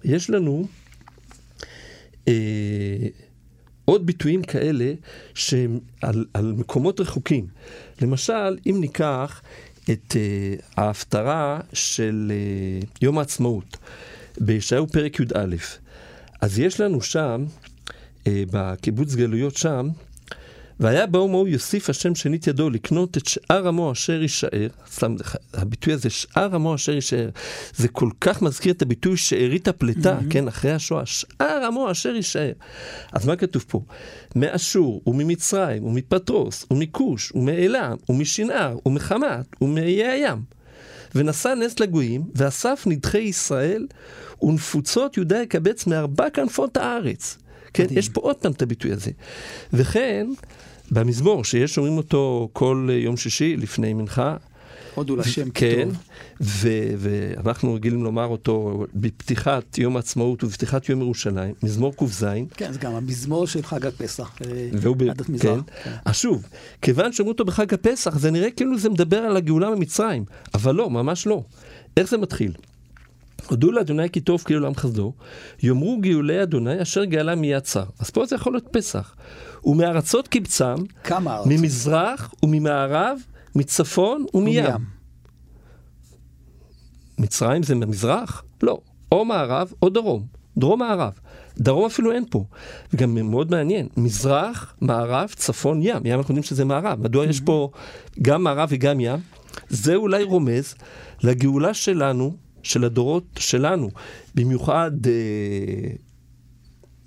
יש 0.05 0.31
לנו 0.31 0.67
אה, 2.29 2.33
עוד 3.85 4.07
ביטויים 4.07 4.43
כאלה 4.43 4.93
שהם 5.35 5.81
על, 6.03 6.25
על 6.35 6.53
מקומות 6.57 7.01
רחוקים. 7.01 7.47
למשל, 8.03 8.59
אם 8.67 8.77
ניקח 8.81 9.43
את 9.93 10.17
אה, 10.17 10.55
ההפטרה 10.85 11.61
של 11.73 12.33
אה, 12.35 12.87
יום 13.03 13.19
העצמאות, 13.19 13.77
בישעיהו 14.41 14.87
פרק 14.87 15.21
י"א, 15.21 15.57
אז 16.41 16.59
יש 16.59 16.81
לנו 16.81 17.01
שם, 17.01 17.45
אה, 18.27 18.43
בקיבוץ 18.51 19.15
גלויות 19.15 19.57
שם, 19.57 19.89
והיה 20.83 21.07
באום 21.07 21.35
ההוא 21.35 21.49
יוסיף 21.49 21.91
השם 21.91 22.15
שנית 22.15 22.47
ידו 22.47 22.71
לקנות 22.71 23.17
את 23.17 23.27
שאר 23.27 23.69
עמו 23.69 23.93
אשר 23.93 24.23
יישאר, 24.23 24.69
סתם, 24.93 25.17
הביטוי 25.55 25.93
הזה, 25.95 26.11
שאר 26.11 26.55
עמו 26.55 26.75
אשר 26.75 26.93
יישאר, 26.93 27.29
זה 27.77 27.89
כל 27.89 28.11
כך 28.21 28.43
מזכיר 28.43 28.73
את 28.73 28.83
הביטוי 28.83 29.17
שארית 29.17 29.69
הפלטה, 29.69 30.19
mm-hmm. 30.19 30.33
כן, 30.33 30.49
אחרי 30.49 30.73
השואה, 30.73 31.07
שאר 31.07 31.65
עמו 31.67 31.91
אשר 31.91 32.15
יישאר. 32.15 32.53
אז 33.13 33.27
מה 33.27 33.37
כתוב 33.37 33.65
פה? 33.69 33.81
מאשור 34.37 35.03
וממצרים 35.07 35.85
ומפטרוס 35.85 36.67
ומכוש 36.71 37.33
ומאלם 37.35 37.97
ומשנער 38.09 38.79
ומחמת 38.87 39.47
ומאיי 39.61 40.05
הים. 40.09 40.43
ונשא 41.15 41.49
נס 41.49 41.81
לגויים, 41.81 42.23
ואסף 42.35 42.85
נדחי 42.87 43.19
ישראל, 43.19 43.87
ונפוצות 44.43 45.17
יהודה 45.17 45.43
יקבץ 45.43 45.87
מארבע 45.87 46.31
כנפות 46.31 46.77
הארץ. 46.77 47.39
כן, 47.75 47.83
מדהים. 47.83 47.99
יש 47.99 48.09
פה 48.09 48.21
עוד 48.21 48.37
פעם 48.37 48.53
את 48.53 48.63
הביטוי 48.63 48.93
הזה. 48.93 49.11
וכן, 49.73 50.27
במזמור, 50.93 51.45
שיש 51.45 51.75
שומעים 51.75 51.97
אותו 51.97 52.49
כל 52.53 52.89
יום 52.93 53.17
שישי 53.17 53.57
לפני 53.57 53.95
מנחה. 53.95 54.37
הודו 54.95 55.17
לשם 55.17 55.51
כן, 55.51 55.89
ו- 56.41 56.95
ואנחנו 56.99 57.75
רגילים 57.75 58.05
לומר 58.05 58.27
אותו 58.27 58.85
בפתיחת 58.95 59.79
יום 59.79 59.97
העצמאות 59.97 60.45
ובפתיחת 60.45 60.89
יום 60.89 61.01
ירושלים, 61.01 61.55
מזמור 61.63 61.95
ק"ז. 61.97 62.27
כן, 62.57 62.73
זה 62.73 62.79
גם 62.79 62.95
המזמור 62.95 63.47
של 63.47 63.63
חג 63.63 63.87
הפסח. 63.87 64.31
אה, 64.47 64.69
והוא 64.73 64.97
ב... 64.97 65.13
כן. 65.39 65.59
כן. 65.85 65.91
אז 66.05 66.17
שוב, 66.17 66.47
כיוון 66.83 67.13
שאומרים 67.13 67.33
אותו 67.33 67.45
בחג 67.45 67.75
הפסח, 67.75 68.19
זה 68.19 68.31
נראה 68.31 68.51
כאילו 68.51 68.79
זה 68.79 68.89
מדבר 68.89 69.19
על 69.19 69.37
הגאולה 69.37 69.71
ממצרים, 69.71 70.25
אבל 70.55 70.75
לא, 70.75 70.91
ממש 70.91 71.27
לא. 71.27 71.43
איך 71.97 72.11
זה 72.11 72.19
מתחיל? 72.19 72.53
הודו 73.49 73.73
לאדוני 73.73 74.11
כי 74.11 74.21
טוב 74.21 74.43
כאילו 74.45 74.61
לעם 74.61 74.75
חסדו, 74.75 75.13
יאמרו 75.63 75.99
גאולי 76.01 76.43
אדוני 76.43 76.83
אשר 76.83 77.05
גאלה 77.05 77.35
מיד 77.35 77.59
צר. 77.59 77.85
אז 77.99 78.11
פה 78.11 78.27
זה 78.27 78.37
יכול 78.37 78.53
להיות 78.53 78.69
פסח. 78.73 79.15
ומארצות 79.65 80.29
קבצם, 80.29 80.75
כמה 81.05 81.37
ארצות? 81.37 81.53
ממזרח 81.53 82.35
וממערב, 82.43 83.19
מצפון 83.55 84.25
ומים. 84.35 84.65
ומים. 84.65 84.85
מצרים 87.19 87.63
זה 87.63 87.75
ממזרח? 87.75 88.45
לא. 88.63 88.79
או 89.13 89.25
מערב 89.25 89.73
או 89.83 89.89
דרום. 89.89 90.27
דרום 90.57 90.79
מערב. 90.79 91.13
דרום 91.59 91.87
אפילו 91.87 92.13
אין 92.13 92.25
פה. 92.31 92.45
וגם 92.93 93.15
מאוד 93.31 93.51
מעניין, 93.51 93.89
מזרח, 93.97 94.75
מערב, 94.81 95.29
צפון, 95.37 95.81
ים. 95.83 96.07
ים 96.07 96.19
אנחנו 96.19 96.33
יודעים 96.33 96.43
שזה 96.43 96.65
מערב. 96.65 97.01
מדוע 97.01 97.25
יש 97.25 97.41
פה 97.41 97.71
גם 98.23 98.45
מערב 98.45 98.69
וגם 98.73 99.01
ים? 99.01 99.21
זה 99.69 99.95
אולי 99.95 100.23
רומז 100.23 100.75
לגאולה 101.23 101.75
שלנו 101.75 102.37
של 102.63 102.85
הדורות 102.85 103.25
שלנו, 103.39 103.91
במיוחד 104.35 104.91
אה, 105.07 105.13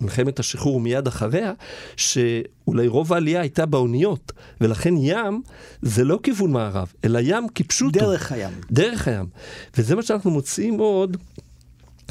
מלחמת 0.02 0.40
השחרור 0.40 0.80
מיד 0.80 1.08
אחריה, 1.08 1.54
שאולי 1.98 2.88
רוב 2.88 3.14
העלייה 3.14 3.42
הייתה 3.42 3.66
באוניות, 3.66 4.32
ולכן 4.62 4.94
ים 4.98 5.42
זה 5.82 6.04
לא 6.04 6.20
כיוון 6.24 6.52
מערב, 6.52 6.94
אלא 7.04 7.20
ים 7.24 7.48
כפשוטו. 7.56 8.00
דרך 8.00 8.32
הים. 8.32 8.52
דרך 8.72 9.08
הים. 9.08 9.26
וזה 9.78 9.96
מה 9.96 10.04
שאנחנו 10.04 10.32
מוצאים 10.32 10.80
עוד. 10.80 11.18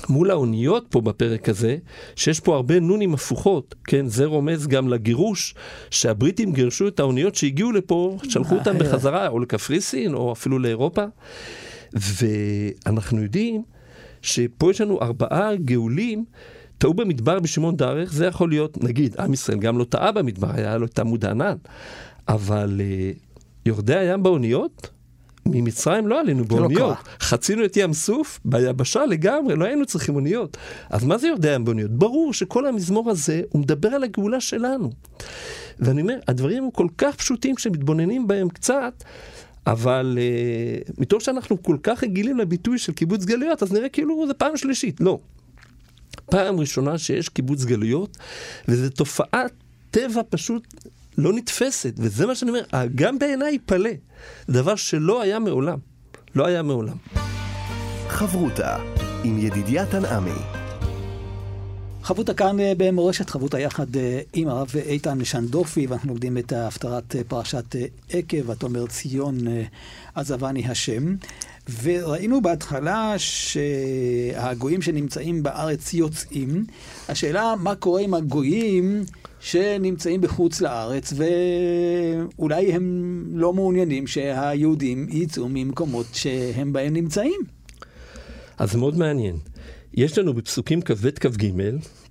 מול 0.08 0.30
האוניות 0.30 0.86
פה 0.90 1.00
בפרק 1.00 1.48
הזה, 1.48 1.76
שיש 2.16 2.40
פה 2.40 2.54
הרבה 2.54 2.80
נונים 2.80 3.14
הפוכות, 3.14 3.74
כן, 3.84 4.08
זה 4.08 4.24
רומז 4.24 4.66
גם 4.66 4.88
לגירוש, 4.88 5.54
שהבריטים 5.90 6.52
גירשו 6.52 6.88
את 6.88 7.00
האוניות 7.00 7.34
שהגיעו 7.34 7.72
לפה, 7.72 8.18
שלחו 8.28 8.54
אותם 8.54 8.78
בחזרה, 8.78 9.28
או 9.28 9.38
לקפריסין, 9.38 10.14
או 10.14 10.32
אפילו 10.32 10.58
לאירופה. 10.58 11.04
ואנחנו 11.92 13.22
יודעים 13.22 13.62
שפה 14.22 14.70
יש 14.70 14.80
לנו 14.80 15.00
ארבעה 15.02 15.56
גאולים, 15.56 16.24
טעו 16.78 16.94
במדבר 16.94 17.40
בשמעון 17.40 17.76
דרך, 17.76 18.12
זה 18.12 18.26
יכול 18.26 18.48
להיות, 18.48 18.84
נגיד, 18.84 19.16
עם 19.18 19.32
ישראל 19.32 19.58
גם 19.58 19.78
לא 19.78 19.84
טעה 19.84 20.12
במדבר, 20.12 20.50
היה 20.54 20.78
לו 20.78 20.86
את 20.86 20.98
עמוד 20.98 21.24
הענן, 21.24 21.56
אבל 22.28 22.80
uh, 22.80 23.18
יורדי 23.66 23.96
הים 23.96 24.22
באוניות, 24.22 24.90
ממצרים 25.46 26.06
לא 26.06 26.20
עלינו 26.20 26.40
לא 26.40 26.46
באוניות, 26.46 26.80
לא 26.80 26.94
חצינו 27.20 27.64
את 27.64 27.76
ים 27.76 27.92
סוף 27.92 28.40
ביבשה 28.44 29.06
לגמרי, 29.06 29.56
לא 29.56 29.64
היינו 29.64 29.86
צריכים 29.86 30.14
אוניות. 30.14 30.56
אז 30.90 31.04
מה 31.04 31.18
זה 31.18 31.26
יורדי 31.28 31.50
הים 31.50 31.64
באוניות? 31.64 31.90
ברור 31.90 32.32
שכל 32.32 32.66
המזמור 32.66 33.10
הזה, 33.10 33.42
הוא 33.50 33.60
מדבר 33.62 33.88
על 33.88 34.04
הגאולה 34.04 34.40
שלנו. 34.40 34.90
ואני 35.78 36.00
אומר, 36.00 36.18
הדברים 36.28 36.64
הם 36.64 36.70
כל 36.70 36.86
כך 36.98 37.16
פשוטים 37.16 37.58
שמתבוננים 37.58 38.26
בהם 38.26 38.48
קצת, 38.48 39.04
אבל 39.66 40.18
uh, 40.18 40.92
מתוך 40.98 41.22
שאנחנו 41.22 41.62
כל 41.62 41.76
כך 41.82 42.04
רגילים 42.04 42.38
לביטוי 42.38 42.78
של 42.78 42.92
קיבוץ 42.92 43.24
גלויות, 43.24 43.62
אז 43.62 43.72
נראה 43.72 43.88
כאילו 43.88 44.26
זה 44.26 44.34
פעם 44.34 44.56
שלישית. 44.56 45.00
לא. 45.00 45.18
פעם 46.26 46.60
ראשונה 46.60 46.98
שיש 46.98 47.28
קיבוץ 47.28 47.64
גלויות, 47.64 48.18
וזו 48.68 48.90
תופעת 48.90 49.52
טבע 49.90 50.22
פשוט 50.30 50.74
לא 51.18 51.32
נתפסת, 51.32 51.94
וזה 51.96 52.26
מה 52.26 52.34
שאני 52.34 52.50
אומר, 52.50 52.62
גם 52.94 53.18
בעיניי 53.18 53.58
פלא. 53.66 53.90
דבר 54.48 54.76
שלא 54.76 55.22
היה 55.22 55.38
מעולם. 55.38 55.78
לא 56.34 56.46
היה 56.46 56.62
מעולם. 56.62 56.96
חברותה 58.08 58.76
עם 59.24 59.38
ידידיה 59.38 59.86
תנעמי 59.86 60.64
חברותה 62.04 62.34
כאן 62.34 62.60
אה, 62.60 62.72
במורשת 62.76 63.30
חברותה 63.30 63.60
יחד 63.60 63.96
אה, 63.96 64.20
עם 64.32 64.48
הרב 64.48 64.70
איתן 64.76 65.24
שנדופי, 65.24 65.86
ואנחנו 65.86 66.08
לומדים 66.08 66.38
את 66.38 66.52
הפטרת 66.52 67.16
אה, 67.16 67.24
פרשת 67.28 67.76
עקב, 68.10 68.50
ותאמר 68.50 68.86
ציון 68.86 69.38
עזבני 70.14 70.66
השם. 70.66 71.14
וראינו 71.82 72.40
בהתחלה 72.40 73.14
שהגויים 73.18 74.82
שנמצאים 74.82 75.42
בארץ 75.42 75.94
יוצאים. 75.94 76.64
השאלה, 77.08 77.54
מה 77.58 77.74
קורה 77.74 78.00
עם 78.00 78.14
הגויים 78.14 79.04
שנמצאים 79.40 80.20
בחוץ 80.20 80.60
לארץ, 80.60 81.12
ואולי 81.16 82.72
הם 82.72 83.24
לא 83.32 83.52
מעוניינים 83.52 84.06
שהיהודים 84.06 85.06
יצאו 85.10 85.48
ממקומות 85.48 86.06
שהם 86.12 86.72
בהם 86.72 86.92
נמצאים? 86.92 87.40
אז 88.58 88.76
מאוד 88.76 88.98
מעניין. 88.98 89.36
יש 89.94 90.18
לנו 90.18 90.34
בפסוקים 90.34 90.82
כ"ב 90.82 91.10
כ"ג, 91.10 91.50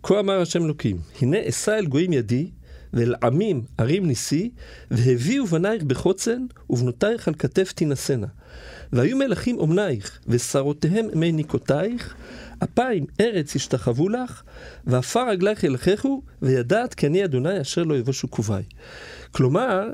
כה 0.03 0.19
אמר 0.19 0.41
השם 0.41 0.63
אלוקים, 0.65 0.97
הנה 1.21 1.37
אשא 1.49 1.71
אל 1.77 1.85
גויים 1.85 2.13
ידי, 2.13 2.49
ואל 2.93 3.15
עמים 3.23 3.61
ערים 3.77 4.05
ניסי, 4.05 4.49
והביאו 4.91 5.45
בנייך 5.45 5.83
בחוצן, 5.83 6.45
ובנותייך 6.69 7.27
על 7.27 7.33
כתף 7.33 7.71
תינשאנה. 7.71 8.27
והיו 8.93 9.17
מלכים 9.17 9.57
אומנייך, 9.57 10.19
ושרותיהם 10.27 11.05
מי 11.13 11.31
ניקותייך, 11.31 12.15
אפיים 12.63 13.05
ארץ 13.21 13.55
ישתחוו 13.55 14.09
לך, 14.09 14.41
ועפר 14.87 15.29
רגלייך 15.29 15.63
ילככו, 15.63 16.21
וידעת 16.41 16.93
כי 16.93 17.07
אני 17.07 17.25
אדוני 17.25 17.61
אשר 17.61 17.83
לא 17.83 17.97
יבושו 17.97 18.27
קוביי. 18.27 18.63
כלומר, 19.31 19.89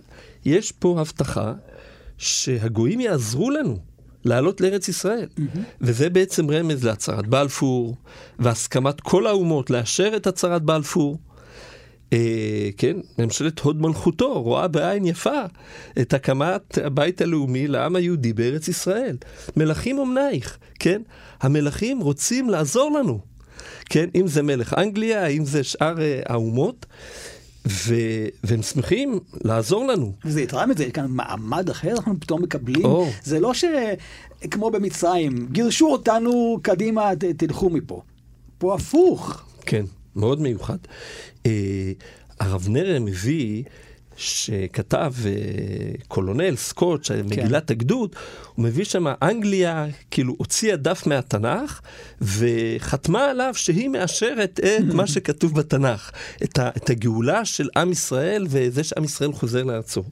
יש 0.45 0.71
פה 0.71 1.01
הבטחה 1.01 1.53
שהגויים 2.17 2.99
יעזרו 2.99 3.49
לנו 3.49 3.77
לעלות 4.25 4.61
לארץ 4.61 4.87
ישראל. 4.87 5.27
Mm-hmm. 5.37 5.59
וזה 5.81 6.09
בעצם 6.09 6.51
רמז 6.51 6.83
להצהרת 6.83 7.27
בלפור, 7.27 7.95
והסכמת 8.39 9.01
כל 9.01 9.27
האומות 9.27 9.69
לאשר 9.69 10.13
את 10.15 10.27
הצהרת 10.27 10.61
בלפור. 10.61 11.17
אה, 12.13 12.69
כן, 12.77 12.97
ממשלת 13.19 13.59
הוד 13.59 13.81
מלכותו 13.81 14.41
רואה 14.41 14.67
בעין 14.67 15.05
יפה 15.05 15.41
את 16.01 16.13
הקמת 16.13 16.77
הבית 16.77 17.21
הלאומי 17.21 17.67
לעם 17.67 17.95
היהודי 17.95 18.33
בארץ 18.33 18.67
ישראל. 18.67 19.17
מלכים 19.57 19.99
אמנייך, 19.99 20.57
כן? 20.79 21.01
המלכים 21.41 21.99
רוצים 21.99 22.49
לעזור 22.49 22.99
לנו, 22.99 23.19
כן? 23.85 24.09
אם 24.15 24.27
זה 24.27 24.43
מלך 24.43 24.73
אנגליה, 24.77 25.27
אם 25.27 25.45
זה 25.45 25.63
שאר 25.63 26.01
אה, 26.01 26.21
האומות. 26.25 26.85
ו... 27.67 27.95
והם 28.43 28.61
שמחים 28.61 29.19
לעזור 29.43 29.87
לנו. 29.87 30.13
וזה 30.25 30.41
יתרה 30.41 30.65
מזה, 30.65 30.83
יש 30.83 30.91
כאן 30.91 31.05
מעמד 31.09 31.69
אחר 31.69 31.91
אנחנו 31.91 32.19
פתאום 32.19 32.41
מקבלים. 32.41 32.85
או. 32.85 33.09
זה 33.23 33.39
לא 33.39 33.51
שכמו 33.53 34.71
במצרים, 34.71 35.47
גירשו 35.51 35.87
אותנו, 35.87 36.59
קדימה, 36.61 37.15
ת, 37.15 37.23
תלכו 37.23 37.69
מפה. 37.69 38.01
פה 38.57 38.75
הפוך. 38.75 39.43
כן, 39.65 39.85
מאוד 40.19 40.41
מיוחד. 40.41 40.77
אה, 41.45 41.91
הרב 42.39 42.67
נרם 42.69 43.05
מביא 43.05 43.63
שכתב 44.19 45.13
אה, 45.25 45.31
קולונל 46.07 46.55
סקוט, 46.55 47.11
מגילת 47.11 47.71
הגדוד, 47.71 48.15
הוא 48.55 48.65
מביא 48.65 48.85
שם 48.85 49.05
אנגליה 49.21 49.85
כאילו 50.11 50.35
הוציאה 50.37 50.75
דף 50.75 51.07
מהתנ"ך 51.07 51.81
וחתמה 52.21 53.25
עליו 53.25 53.53
שהיא 53.55 53.89
מאשרת 53.89 54.59
את 54.59 54.93
מה 54.93 55.07
שכתוב 55.13 55.55
בתנ"ך, 55.55 56.11
את, 56.43 56.59
ה, 56.59 56.69
את 56.77 56.89
הגאולה 56.89 57.45
של 57.45 57.69
עם 57.77 57.91
ישראל 57.91 58.47
וזה 58.49 58.83
שעם 58.83 59.03
ישראל 59.03 59.33
חוזר 59.33 59.63
לארצו. 59.63 60.03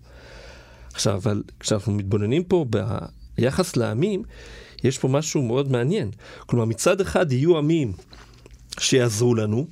עכשיו, 0.94 1.16
אבל 1.16 1.44
כשאנחנו 1.60 1.94
מתבוננים 1.94 2.44
פה 2.44 2.66
ביחס 3.38 3.76
לעמים, 3.76 4.24
יש 4.84 4.98
פה 4.98 5.08
משהו 5.08 5.42
מאוד 5.42 5.72
מעניין. 5.72 6.12
כלומר, 6.46 6.66
מצד 6.66 7.02
אחד 7.02 7.32
יהיו 7.32 7.58
עמים 7.58 7.94
שיעזרו 8.80 9.36
לנו, 9.36 9.68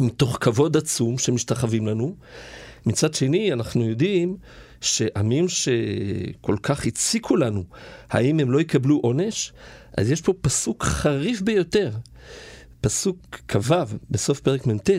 מתוך 0.00 0.38
כבוד 0.40 0.76
עצום 0.76 1.18
שמשתחווים 1.18 1.86
לנו. 1.86 2.14
מצד 2.86 3.14
שני, 3.14 3.52
אנחנו 3.52 3.88
יודעים 3.88 4.36
שעמים 4.80 5.48
שכל 5.48 6.56
כך 6.62 6.86
הציקו 6.86 7.36
לנו, 7.36 7.64
האם 8.10 8.40
הם 8.40 8.50
לא 8.50 8.60
יקבלו 8.60 8.96
עונש? 9.02 9.52
אז 9.96 10.10
יש 10.10 10.20
פה 10.20 10.32
פסוק 10.40 10.84
חריף 10.84 11.40
ביותר. 11.40 11.90
פסוק 12.80 13.18
כ"ו 13.48 13.74
בסוף 14.10 14.40
פרק 14.40 14.66
מ"ט, 14.66 14.90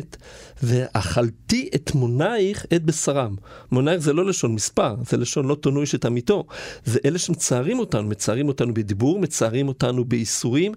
ואכלתי 0.63 1.69
את 1.75 1.95
מונייך 1.95 2.65
את 2.75 2.83
בשרם. 2.83 3.35
מונייך 3.71 4.01
זה 4.01 4.13
לא 4.13 4.25
לשון 4.25 4.53
מספר, 4.55 4.95
זה 5.09 5.17
לשון 5.17 5.47
לא 5.47 5.55
תונו 5.55 5.81
איש 5.81 5.95
את 5.95 6.05
עמיתו. 6.05 6.45
זה 6.85 6.99
אלה 7.05 7.19
שמצערים 7.19 7.79
אותנו, 7.79 8.07
מצערים 8.07 8.47
אותנו 8.47 8.73
בדיבור, 8.73 9.19
מצערים 9.19 9.67
אותנו 9.67 10.05
בייסורים, 10.05 10.71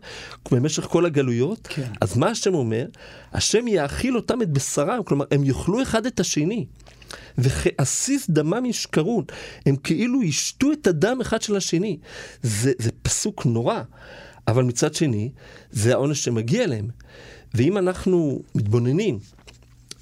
במשך 0.50 0.84
כל 0.84 1.06
הגלויות. 1.06 1.66
כן. 1.70 1.88
אז 2.00 2.16
מה 2.16 2.28
השם 2.28 2.54
אומר? 2.54 2.86
השם 3.32 3.68
יאכיל 3.68 4.16
אותם 4.16 4.42
את 4.42 4.50
בשרם, 4.50 5.02
כלומר, 5.04 5.24
הם 5.30 5.44
יאכלו 5.44 5.82
אחד 5.82 6.06
את 6.06 6.20
השני. 6.20 6.66
וכעסיס 7.38 8.30
דמם 8.30 8.66
ישכרון, 8.66 9.24
הם 9.66 9.76
כאילו 9.76 10.22
ישתו 10.22 10.72
את 10.72 10.86
הדם 10.86 11.18
אחד 11.20 11.42
של 11.42 11.56
השני. 11.56 11.98
זה, 12.42 12.72
זה 12.78 12.90
פסוק 13.02 13.46
נורא. 13.46 13.82
אבל 14.48 14.64
מצד 14.64 14.94
שני, 14.94 15.30
זה 15.70 15.92
העונש 15.92 16.24
שמגיע 16.24 16.66
להם. 16.66 16.88
ואם 17.54 17.78
אנחנו 17.78 18.42
מתבוננים 18.54 19.18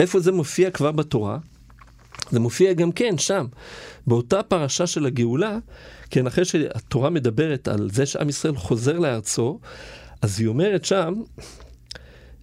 איפה 0.00 0.20
זה 0.20 0.32
מופיע 0.32 0.70
כבר 0.70 0.92
בתורה, 0.92 1.38
זה 2.30 2.40
מופיע 2.40 2.72
גם 2.72 2.92
כן 2.92 3.18
שם, 3.18 3.46
באותה 4.06 4.42
פרשה 4.42 4.86
של 4.86 5.06
הגאולה, 5.06 5.58
כן, 6.10 6.26
אחרי 6.26 6.44
שהתורה 6.44 7.10
מדברת 7.10 7.68
על 7.68 7.90
זה 7.92 8.06
שעם 8.06 8.28
ישראל 8.28 8.56
חוזר 8.56 8.98
לארצו, 8.98 9.60
אז 10.22 10.40
היא 10.40 10.48
אומרת 10.48 10.84
שם, 10.84 11.14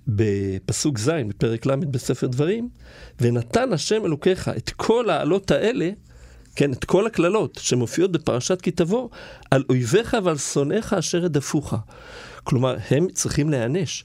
בפסוק 0.07 0.97
ז', 0.97 1.09
בפרק 1.27 1.65
ל' 1.65 1.75
בספר 1.75 2.27
דברים, 2.27 2.69
ונתן 3.21 3.73
השם 3.73 4.05
אלוקיך 4.05 4.49
את 4.57 4.69
כל 4.69 5.09
העלות 5.09 5.51
האלה 5.51 5.89
כן, 6.57 6.73
את 6.73 6.85
כל 6.85 7.07
הקללות 7.07 7.59
שמופיעות 7.61 8.11
בפרשת 8.11 8.61
כי 8.61 8.71
תבוא, 8.71 9.09
על 9.51 9.63
אויביך 9.69 10.17
ועל 10.23 10.37
שונאיך 10.37 10.93
אשר 10.93 11.17
רדפוך. 11.17 11.73
כלומר, 12.43 12.75
הם 12.89 13.07
צריכים 13.13 13.49
להיענש. 13.49 14.03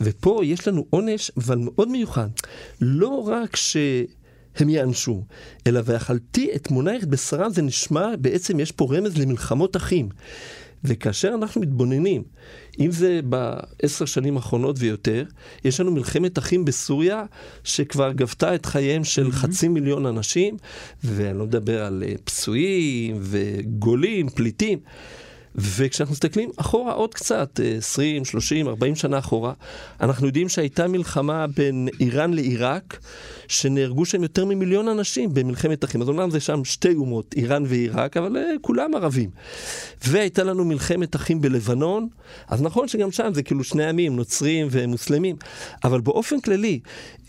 ופה 0.00 0.40
יש 0.44 0.68
לנו 0.68 0.86
עונש, 0.90 1.30
אבל 1.36 1.58
מאוד 1.58 1.88
מיוחד. 1.88 2.28
לא 2.80 3.28
רק 3.28 3.56
ש... 3.56 3.76
הם 4.56 4.68
יענשו, 4.68 5.24
אלא 5.66 5.80
ואכלתי 5.84 6.50
את 6.56 6.70
מונייך 6.70 7.04
בשרה, 7.04 7.50
זה 7.50 7.62
נשמע, 7.62 8.16
בעצם 8.20 8.60
יש 8.60 8.72
פה 8.72 8.86
רמז 8.90 9.18
למלחמות 9.18 9.76
אחים. 9.76 10.08
וכאשר 10.84 11.28
אנחנו 11.34 11.60
מתבוננים, 11.60 12.22
אם 12.78 12.90
זה 12.90 13.20
בעשר 13.24 14.04
שנים 14.04 14.36
האחרונות 14.36 14.76
ויותר, 14.78 15.24
יש 15.64 15.80
לנו 15.80 15.90
מלחמת 15.90 16.38
אחים 16.38 16.64
בסוריה, 16.64 17.24
שכבר 17.64 18.12
גבתה 18.12 18.54
את 18.54 18.66
חייהם 18.66 19.04
של 19.04 19.26
mm-hmm. 19.26 19.32
חצי 19.32 19.68
מיליון 19.68 20.06
אנשים, 20.06 20.56
ואני 21.04 21.38
לא 21.38 21.46
מדבר 21.46 21.84
על 21.84 22.04
אה, 22.06 22.14
פצועים 22.24 23.16
וגולים, 23.20 24.28
פליטים. 24.28 24.78
וכשאנחנו 25.54 26.12
מסתכלים 26.12 26.50
אחורה 26.56 26.92
עוד 26.92 27.14
קצת, 27.14 27.60
20, 27.78 28.24
30, 28.24 28.68
40 28.68 28.94
שנה 28.94 29.18
אחורה, 29.18 29.52
אנחנו 30.00 30.26
יודעים 30.26 30.48
שהייתה 30.48 30.88
מלחמה 30.88 31.46
בין 31.46 31.88
איראן 32.00 32.32
לעיראק, 32.32 32.98
שנהרגו 33.48 34.04
שם 34.04 34.22
יותר 34.22 34.44
ממיליון 34.44 34.88
אנשים 34.88 35.34
במלחמת 35.34 35.84
אחים. 35.84 36.02
אז 36.02 36.08
אומנם 36.08 36.30
זה 36.30 36.40
שם 36.40 36.64
שתי 36.64 36.94
אומות, 36.94 37.34
איראן 37.36 37.62
ועיראק, 37.66 38.16
אבל 38.16 38.36
uh, 38.36 38.58
כולם 38.60 38.94
ערבים. 38.94 39.30
והייתה 40.06 40.42
לנו 40.42 40.64
מלחמת 40.64 41.16
אחים 41.16 41.40
בלבנון, 41.40 42.08
אז 42.48 42.62
נכון 42.62 42.88
שגם 42.88 43.12
שם 43.12 43.30
זה 43.34 43.42
כאילו 43.42 43.64
שני 43.64 43.88
עמים, 43.88 44.16
נוצרים 44.16 44.68
ומוסלמים, 44.70 45.36
אבל 45.84 46.00
באופן 46.00 46.40
כללי, 46.40 46.80
uh, 47.16 47.28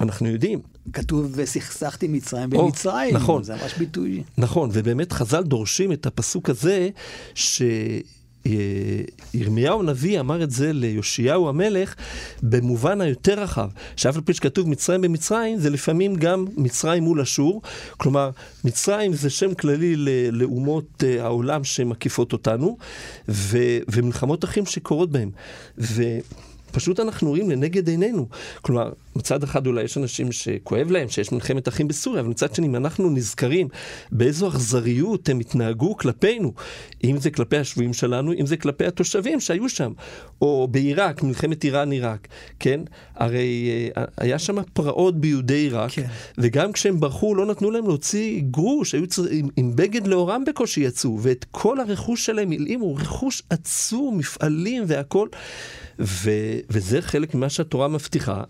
אנחנו 0.00 0.28
יודעים 0.28 0.73
כתוב 0.92 1.32
וסכסכתי 1.34 2.08
מצרים 2.08 2.50
במצרים, 2.50 3.14
נכון, 3.14 3.42
זה 3.42 3.54
ממש 3.54 3.74
ביטוי. 3.78 4.22
נכון, 4.38 4.70
ובאמת 4.72 5.12
חז"ל 5.12 5.42
דורשים 5.42 5.92
את 5.92 6.06
הפסוק 6.06 6.50
הזה, 6.50 6.88
שירמיהו 8.44 9.80
הנביא 9.80 10.20
אמר 10.20 10.42
את 10.42 10.50
זה 10.50 10.72
ליאשיהו 10.72 11.48
המלך 11.48 11.94
במובן 12.42 13.00
היותר 13.00 13.40
רחב, 13.40 13.68
שאף 13.96 14.16
על 14.16 14.22
פי 14.22 14.34
שכתוב 14.34 14.68
מצרים 14.68 15.00
במצרים, 15.00 15.58
זה 15.58 15.70
לפעמים 15.70 16.16
גם 16.16 16.44
מצרים 16.56 17.02
מול 17.02 17.20
אשור, 17.20 17.62
כלומר, 17.96 18.30
מצרים 18.64 19.12
זה 19.12 19.30
שם 19.30 19.54
כללי 19.54 19.96
לאומות 20.32 21.04
אה, 21.06 21.22
העולם 21.22 21.64
שמקיפות 21.64 22.32
אותנו, 22.32 22.76
ו- 23.28 23.78
ומלחמות 23.88 24.44
אחים 24.44 24.66
שקורות 24.66 25.10
בהם. 25.10 25.30
ו- 25.78 26.18
פשוט 26.74 27.00
אנחנו 27.00 27.28
רואים 27.28 27.50
לנגד 27.50 27.88
עינינו. 27.88 28.26
כלומר, 28.62 28.92
מצד 29.16 29.42
אחד 29.42 29.66
אולי 29.66 29.82
יש 29.82 29.98
אנשים 29.98 30.32
שכואב 30.32 30.90
להם 30.90 31.08
שיש 31.08 31.32
מלחמת 31.32 31.68
אחים 31.68 31.88
בסוריה, 31.88 32.20
אבל 32.20 32.28
מצד 32.28 32.54
שני, 32.54 32.66
אם 32.66 32.76
אנחנו 32.76 33.10
נזכרים 33.10 33.68
באיזו 34.12 34.48
אכזריות 34.48 35.28
הם 35.28 35.40
התנהגו 35.40 35.96
כלפינו, 35.96 36.52
אם 37.04 37.16
זה 37.18 37.30
כלפי 37.30 37.56
השבויים 37.56 37.92
שלנו, 37.92 38.32
אם 38.32 38.46
זה 38.46 38.56
כלפי 38.56 38.86
התושבים 38.86 39.40
שהיו 39.40 39.68
שם, 39.68 39.92
או 40.40 40.68
בעיראק, 40.70 41.22
מלחמת 41.22 41.64
איראן-עיראק, 41.64 42.28
כן? 42.58 42.80
הרי 43.14 43.70
אה, 43.96 44.04
היה 44.18 44.38
שם 44.38 44.62
פרעות 44.72 45.20
ביהודי 45.20 45.54
עיראק, 45.54 45.90
כן. 45.90 46.06
וגם 46.38 46.72
כשהם 46.72 47.00
ברחו 47.00 47.34
לא 47.34 47.46
נתנו 47.46 47.70
להם 47.70 47.84
להוציא 47.84 48.42
גרוש, 48.50 48.94
היו 48.94 49.06
צר... 49.06 49.24
עם, 49.30 49.48
עם 49.56 49.76
בגד 49.76 50.06
לאורם 50.06 50.44
בקושי 50.44 50.80
יצאו, 50.80 51.18
ואת 51.22 51.46
כל 51.50 51.80
הרכוש 51.80 52.26
שלהם 52.26 52.52
הלאימו, 52.52 52.94
רכוש 52.94 53.42
עצום, 53.50 54.18
מפעלים 54.18 54.84
והכול. 54.86 55.28
ו, 55.98 56.30
וזה 56.70 57.02
חלק 57.02 57.34
ממה 57.34 57.48
שהתורה 57.48 57.88
מבטיחה, 57.88 58.42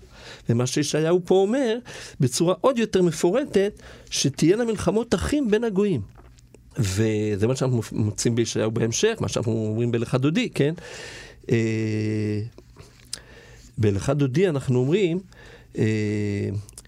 ומה 0.48 0.66
שישעיהו 0.66 1.20
פה 1.24 1.34
אומר, 1.34 1.78
בצורה 2.20 2.54
עוד 2.60 2.78
יותר 2.78 3.02
מפורטת, 3.02 3.82
שתהיינה 4.10 4.64
מלחמות 4.64 5.14
אחים 5.14 5.50
בין 5.50 5.64
הגויים. 5.64 6.00
וזה 6.78 7.46
מה 7.46 7.56
שאנחנו 7.56 7.80
מוצאים 7.92 8.34
בישעיהו 8.34 8.70
בהמשך, 8.70 9.16
מה 9.20 9.28
שאנחנו 9.28 9.52
אומרים 9.52 9.92
בלכה 9.92 10.18
דודי, 10.18 10.48
כן? 10.48 10.74
אה, 11.50 12.40
בלכה 13.78 14.14
דודי 14.14 14.48
אנחנו 14.48 14.78
אומרים, 14.78 15.20
אה, 15.78 15.84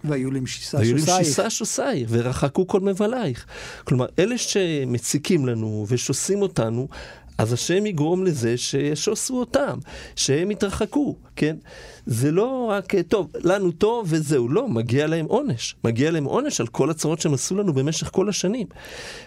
והיו 0.04 0.30
למשיסה 0.30 0.78
שוסייך. 0.84 1.08
והיו 1.08 1.16
למשיסה 1.18 1.50
שוסייך, 1.50 2.08
ורחקו 2.12 2.66
כל 2.66 2.80
מבלייך. 2.80 3.46
כלומר, 3.84 4.06
אלה 4.18 4.38
שמציקים 4.38 5.46
לנו 5.46 5.86
ושוסים 5.88 6.42
אותנו, 6.42 6.88
אז 7.38 7.52
השם 7.52 7.86
יגרום 7.86 8.24
לזה 8.24 8.56
שישוסו 8.56 9.40
אותם, 9.40 9.78
שהם 10.16 10.50
יתרחקו, 10.50 11.16
כן? 11.36 11.56
זה 12.06 12.32
לא 12.32 12.66
רק, 12.70 12.94
טוב, 13.08 13.30
לנו 13.44 13.72
טוב 13.72 14.06
וזהו, 14.10 14.48
לא, 14.48 14.68
מגיע 14.68 15.06
להם 15.06 15.26
עונש. 15.26 15.76
מגיע 15.84 16.10
להם 16.10 16.24
עונש 16.24 16.60
על 16.60 16.66
כל 16.66 16.90
הצרות 16.90 17.20
שהם 17.20 17.34
עשו 17.34 17.54
לנו 17.54 17.72
במשך 17.72 18.10
כל 18.12 18.28
השנים. 18.28 18.66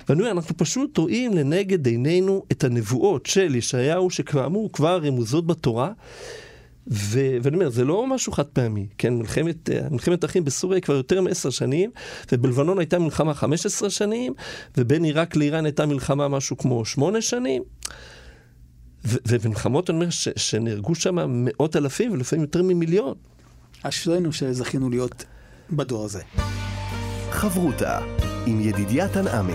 ואני 0.09 0.21
אומר, 0.21 0.31
אנחנו 0.31 0.57
פשוט 0.57 0.97
רואים 0.97 1.33
לנגד 1.33 1.85
עינינו 1.85 2.43
את 2.51 2.63
הנבואות 2.63 3.25
של 3.25 3.55
ישעיהו, 3.55 4.09
שכאמור 4.09 4.71
כבר 4.71 4.99
רמוזות 5.03 5.47
בתורה. 5.47 5.91
ו- 6.91 7.37
ואני 7.43 7.55
אומר, 7.55 7.69
זה 7.69 7.85
לא 7.85 8.07
משהו 8.07 8.31
חד 8.31 8.45
פעמי, 8.45 8.87
כן, 8.97 9.13
מלחמת, 9.13 9.69
אה, 9.69 9.89
מלחמת 9.91 10.25
אחים 10.25 10.45
בסוריה 10.45 10.75
היא 10.75 10.83
כבר 10.83 10.95
יותר 10.95 11.21
מעשר 11.21 11.49
שנים, 11.49 11.91
ובלבנון 12.31 12.79
הייתה 12.79 12.99
מלחמה 12.99 13.33
15 13.33 13.89
שנים, 13.89 14.33
ובין 14.77 15.03
עיראק 15.03 15.35
לאיראן 15.35 15.65
הייתה 15.65 15.85
מלחמה 15.85 16.27
משהו 16.27 16.57
כמו 16.57 16.85
שמונה 16.85 17.21
שנים. 17.21 17.63
ו- 19.05 19.17
ובמלחמות, 19.27 19.89
אני 19.89 19.95
אומר, 19.95 20.09
ש- 20.09 20.29
שנהרגו 20.35 20.95
שם 20.95 21.15
מאות 21.27 21.75
אלפים 21.75 22.11
ולפעמים 22.11 22.41
יותר 22.45 22.63
ממיליון. 22.63 23.13
אשרינו 23.83 24.33
שזכינו 24.33 24.89
להיות 24.89 25.25
בדור 25.71 26.05
הזה. 26.05 26.21
חברותה 27.31 27.99
עם 28.45 28.61
ידידיה 28.61 29.07
תנעמי. 29.07 29.53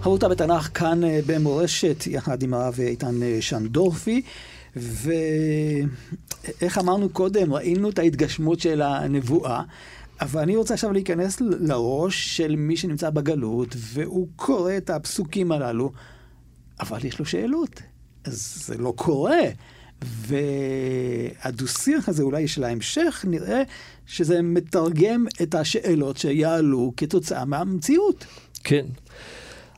חברותה 0.00 0.28
בתנ"ך 0.28 0.68
כאן 0.74 1.04
אה, 1.04 1.20
במורשת, 1.26 2.04
יחד 2.06 2.42
עם 2.42 2.54
הרב 2.54 2.74
איתן 2.80 3.22
אה, 3.22 3.38
שנדורפי. 3.40 4.22
ואיך 4.76 6.78
אמרנו 6.78 7.08
קודם, 7.08 7.52
ראינו 7.52 7.90
את 7.90 7.98
ההתגשמות 7.98 8.60
של 8.60 8.82
הנבואה, 8.82 9.62
אבל 10.20 10.40
אני 10.40 10.56
רוצה 10.56 10.74
עכשיו 10.74 10.92
להיכנס 10.92 11.40
לראש 11.40 12.36
של 12.36 12.56
מי 12.56 12.76
שנמצא 12.76 13.10
בגלות, 13.10 13.74
והוא 13.78 14.28
קורא 14.36 14.76
את 14.76 14.90
הפסוקים 14.90 15.52
הללו, 15.52 15.92
אבל 16.80 17.04
יש 17.04 17.18
לו 17.18 17.24
שאלות. 17.24 17.82
אז 18.24 18.62
זה 18.66 18.78
לא 18.78 18.92
קורה. 18.96 19.40
והדו-שיח 20.02 22.08
הזה 22.08 22.22
אולי 22.22 22.48
של 22.48 22.64
ההמשך, 22.64 23.24
נראה 23.28 23.62
שזה 24.06 24.42
מתרגם 24.42 25.26
את 25.42 25.54
השאלות 25.54 26.16
שיעלו 26.16 26.92
כתוצאה 26.96 27.44
מהמציאות. 27.44 28.26
כן. 28.64 28.86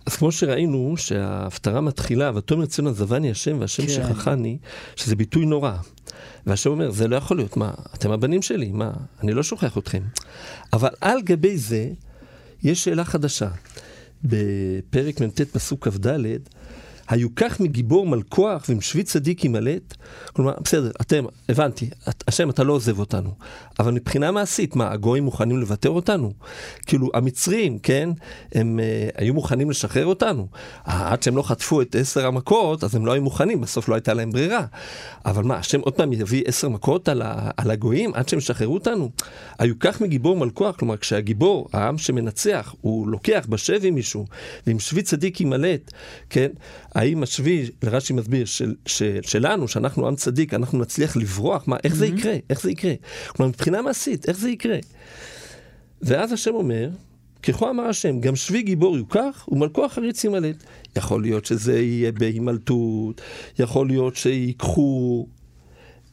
אז 0.08 0.16
כמו 0.16 0.32
שראינו 0.32 0.94
שההפטרה 0.96 1.80
מתחילה, 1.80 2.30
ותאמר 2.34 2.66
ציון 2.66 2.86
עזבני 2.86 3.30
השם 3.30 3.56
והשם 3.60 3.82
כן. 3.82 3.88
שכחני, 3.88 4.58
שזה 4.96 5.16
ביטוי 5.16 5.46
נורא. 5.46 5.72
והשם 6.46 6.70
אומר, 6.70 6.90
זה 6.90 7.08
לא 7.08 7.16
יכול 7.16 7.36
להיות, 7.36 7.56
מה, 7.56 7.70
אתם 7.94 8.10
הבנים 8.10 8.42
שלי, 8.42 8.72
מה, 8.72 8.92
אני 9.22 9.32
לא 9.32 9.42
שוכח 9.42 9.78
אתכם. 9.78 10.02
אבל 10.72 10.88
על 11.00 11.22
גבי 11.22 11.58
זה, 11.58 11.88
יש 12.62 12.84
שאלה 12.84 13.04
חדשה. 13.04 13.48
בפרק 14.24 15.20
מ"ט 15.20 15.40
פסוק 15.40 15.88
כ"ד, 15.88 16.06
היו 17.08 17.28
כך 17.36 17.60
מגיבור 17.60 18.06
מלכוח 18.06 18.64
ומשבי 18.68 19.02
צדיק 19.02 19.44
ימלט? 19.44 19.94
כלומר, 20.32 20.54
בסדר, 20.64 20.90
אתם, 21.00 21.24
הבנתי, 21.48 21.90
השם, 22.28 22.50
אתה 22.50 22.64
לא 22.64 22.72
עוזב 22.72 22.98
אותנו. 22.98 23.30
אבל 23.78 23.92
מבחינה 23.92 24.30
מעשית, 24.30 24.76
מה, 24.76 24.92
הגויים 24.92 25.24
מוכנים 25.24 25.58
לוותר 25.58 25.90
אותנו? 25.90 26.32
כאילו, 26.86 27.10
המצרים, 27.14 27.78
כן, 27.78 28.10
הם 28.54 28.78
uh, 28.78 29.20
היו 29.20 29.34
מוכנים 29.34 29.70
לשחרר 29.70 30.06
אותנו. 30.06 30.46
עד 30.84 31.22
שהם 31.22 31.36
לא 31.36 31.42
חטפו 31.42 31.82
את 31.82 31.96
עשר 31.98 32.26
המכות, 32.26 32.84
אז 32.84 32.94
הם 32.94 33.06
לא 33.06 33.12
היו 33.12 33.22
מוכנים, 33.22 33.60
בסוף 33.60 33.88
לא 33.88 33.94
הייתה 33.94 34.14
להם 34.14 34.30
ברירה. 34.30 34.64
אבל 35.26 35.44
מה, 35.44 35.56
השם 35.56 35.80
עוד 35.80 35.94
פעם 35.94 36.12
יביא 36.12 36.42
עשר 36.46 36.68
מכות 36.68 37.08
על, 37.08 37.22
ה, 37.22 37.50
על 37.56 37.70
הגויים 37.70 38.14
עד 38.14 38.28
שהם 38.28 38.38
ישחררו 38.38 38.74
אותנו? 38.74 39.10
היו 39.58 39.74
כך 39.80 40.00
מגיבור 40.00 40.36
מלכוח, 40.36 40.76
כלומר, 40.76 40.96
כשהגיבור, 40.96 41.68
העם 41.72 41.98
שמנצח, 41.98 42.74
הוא 42.80 43.08
לוקח 43.08 43.46
בשבי 43.48 43.90
מישהו, 43.90 44.26
ועם 44.66 44.78
שבי 44.78 45.02
צדיק 45.02 45.40
ימלט, 45.40 45.92
כן? 46.30 46.48
האם 46.98 47.22
השבי, 47.22 47.70
רש"י 47.84 48.12
מסביר, 48.12 48.44
של, 48.44 48.74
של, 48.86 49.18
שלנו, 49.22 49.68
שאנחנו 49.68 50.06
עם 50.06 50.16
צדיק, 50.16 50.54
אנחנו 50.54 50.78
נצליח 50.78 51.16
לברוח? 51.16 51.68
מה, 51.68 51.76
איך 51.84 51.92
mm-hmm. 51.92 51.96
זה 51.96 52.06
יקרה? 52.06 52.36
איך 52.50 52.60
זה 52.60 52.70
יקרה? 52.70 52.92
כלומר, 53.28 53.48
מבחינה 53.48 53.82
מעשית, 53.82 54.28
איך 54.28 54.38
זה 54.38 54.50
יקרה? 54.50 54.76
ואז 56.02 56.32
השם 56.32 56.54
אומר, 56.54 56.88
ככה 57.42 57.70
אמר 57.70 57.82
השם, 57.82 58.20
גם 58.20 58.36
שבי 58.36 58.62
גיבור 58.62 58.96
יוקח, 58.96 59.48
ומלכו 59.52 59.84
החריץ 59.84 60.24
ימלט. 60.24 60.56
יכול 60.96 61.22
להיות 61.22 61.44
שזה 61.44 61.80
יהיה 61.80 62.12
בהימלטות, 62.12 63.20
יכול 63.58 63.86
להיות 63.86 64.16
שיקחו 64.16 65.26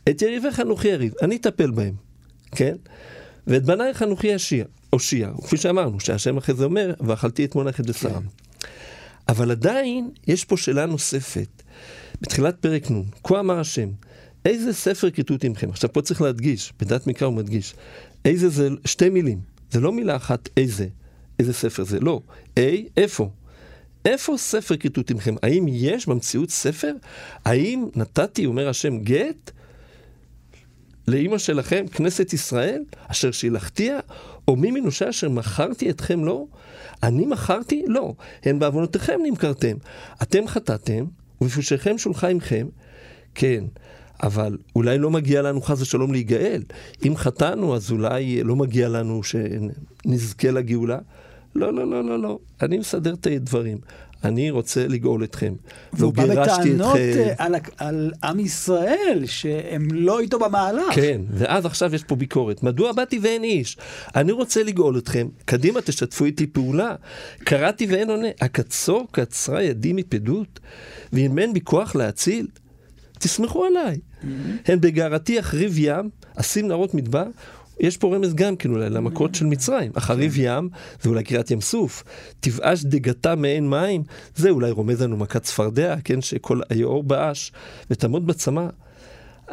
את 0.09 0.21
יריביך 0.21 0.59
אנוכי 0.59 0.87
יריב, 0.87 1.13
אני 1.21 1.35
אטפל 1.35 1.71
בהם, 1.71 1.93
כן? 2.51 2.75
ואת 3.47 3.65
בנייך 3.65 4.03
אנוכי 4.03 4.27
אושיע, 4.93 5.29
כפי 5.43 5.57
שאמרנו, 5.57 5.99
שהשם 5.99 6.37
אחרי 6.37 6.55
זה 6.55 6.65
אומר, 6.65 6.93
ואכלתי 6.99 7.45
את 7.45 7.55
מונחת 7.55 7.85
בשרם. 7.85 8.21
כן. 8.21 8.45
אבל 9.29 9.51
עדיין 9.51 10.09
יש 10.27 10.45
פה 10.45 10.57
שאלה 10.57 10.85
נוספת. 10.85 11.63
בתחילת 12.21 12.55
פרק 12.59 12.91
נ', 12.91 13.03
כה 13.23 13.39
אמר 13.39 13.59
השם, 13.59 13.89
איזה 14.45 14.73
ספר 14.73 15.09
כיתות 15.09 15.43
עמכם? 15.43 15.69
עכשיו 15.69 15.93
פה 15.93 16.01
צריך 16.01 16.21
להדגיש, 16.21 16.73
בדת 16.79 17.07
מקרא 17.07 17.27
הוא 17.27 17.35
מדגיש, 17.35 17.75
איזה 18.25 18.49
זה 18.49 18.69
שתי 18.85 19.09
מילים, 19.09 19.39
זה 19.71 19.79
לא 19.79 19.91
מילה 19.91 20.15
אחת 20.15 20.49
איזה, 20.57 20.87
איזה 21.39 21.53
ספר 21.53 21.83
זה, 21.83 21.99
לא, 21.99 22.21
אי, 22.57 22.87
איפה? 22.97 23.29
איפה 24.05 24.37
ספר 24.37 24.77
כיתות 24.77 25.11
עמכם? 25.11 25.35
האם 25.43 25.65
יש 25.69 26.07
במציאות 26.07 26.49
ספר? 26.49 26.93
האם 27.45 27.85
נתתי, 27.95 28.45
אומר 28.45 28.69
השם, 28.69 28.97
גט 28.97 29.51
לאימא 31.07 31.37
שלכם, 31.37 31.85
כנסת 31.91 32.33
ישראל, 32.33 32.83
אשר 33.07 33.31
שילחתיה, 33.31 33.99
או 34.47 34.55
מי 34.55 34.71
מנושה 34.71 35.09
אשר 35.09 35.29
מכרתי 35.29 35.89
אתכם 35.89 36.25
לא? 36.25 36.45
אני 37.03 37.25
מכרתי? 37.25 37.83
לא. 37.87 38.13
הן 38.43 38.59
בעוונותיכם 38.59 39.19
נמכרתם. 39.23 39.77
אתם 40.21 40.47
חטאתם, 40.47 41.05
ובפושעיכם 41.41 41.97
שולחה 41.97 42.27
עמכם. 42.27 42.67
כן, 43.35 43.63
אבל 44.23 44.57
אולי 44.75 44.97
לא 44.97 45.11
מגיע 45.11 45.41
לנו 45.41 45.61
חס 45.61 45.81
ושלום 45.81 46.11
להיגאל. 46.11 46.63
אם 47.07 47.15
חטאנו, 47.15 47.75
אז 47.75 47.91
אולי 47.91 48.43
לא 48.43 48.55
מגיע 48.55 48.89
לנו 48.89 49.21
שנזכה 49.23 50.51
לגאולה. 50.51 50.97
לא, 51.55 51.73
לא, 51.73 51.87
לא, 51.87 52.03
לא, 52.03 52.19
לא. 52.19 52.39
אני 52.61 52.77
מסדר 52.77 53.13
את 53.13 53.27
הדברים. 53.27 53.77
אני 54.25 54.51
רוצה 54.51 54.87
לגאול 54.87 55.23
אתכם. 55.23 55.53
והוא 55.93 56.13
בא 56.13 56.25
בטענות 56.25 56.95
אה, 56.95 57.33
על, 57.37 57.55
על 57.77 58.11
עם 58.23 58.39
ישראל, 58.39 59.23
שהם 59.25 59.87
לא 59.91 60.19
איתו 60.19 60.39
במהלך. 60.39 60.95
כן, 60.95 61.21
ואז 61.31 61.65
עכשיו 61.65 61.95
יש 61.95 62.03
פה 62.03 62.15
ביקורת. 62.15 62.63
מדוע 62.63 62.91
באתי 62.91 63.19
ואין 63.19 63.43
איש? 63.43 63.77
אני 64.15 64.31
רוצה 64.31 64.63
לגאול 64.63 64.97
אתכם, 64.97 65.27
קדימה 65.45 65.81
תשתפו 65.81 66.25
איתי 66.25 66.47
פעולה. 66.47 66.95
קראתי 67.43 67.85
ואין 67.85 68.09
עונה. 68.09 68.27
הקצור 68.41 69.07
קצרה 69.11 69.63
ידי 69.63 69.93
מפדות, 69.93 70.59
ואם 71.13 71.39
אין 71.39 71.53
בי 71.53 71.61
כוח 71.61 71.95
להציל, 71.95 72.47
תסמכו 73.19 73.65
עליי. 73.65 73.95
Mm-hmm. 73.95 74.25
הן 74.65 74.81
בגערתי 74.81 75.39
אחריב 75.39 75.73
ים, 75.77 76.09
אשים 76.35 76.67
נערות 76.67 76.93
מדבר, 76.93 77.25
יש 77.79 77.97
פה 77.97 78.15
רמז 78.15 78.33
גם 78.33 78.55
כן 78.55 78.71
אולי 78.71 78.89
למכות 78.89 79.35
של 79.35 79.45
מצרים. 79.45 79.91
אחריב 79.95 80.33
ים, 80.37 80.69
זה 81.01 81.09
אולי 81.09 81.23
קריאת 81.23 81.51
ים 81.51 81.61
סוף. 81.61 82.03
תבאש 82.39 82.83
דגתה 82.83 83.35
מעין 83.35 83.69
מים, 83.69 84.03
זה 84.35 84.49
אולי 84.49 84.71
רומז 84.71 85.01
לנו 85.01 85.17
מכת 85.17 85.43
צפרדע, 85.43 85.95
כן, 86.03 86.21
שכל 86.21 86.59
היאור 86.69 87.03
באש, 87.03 87.51
ותעמוד 87.91 88.27
בצמא. 88.27 88.67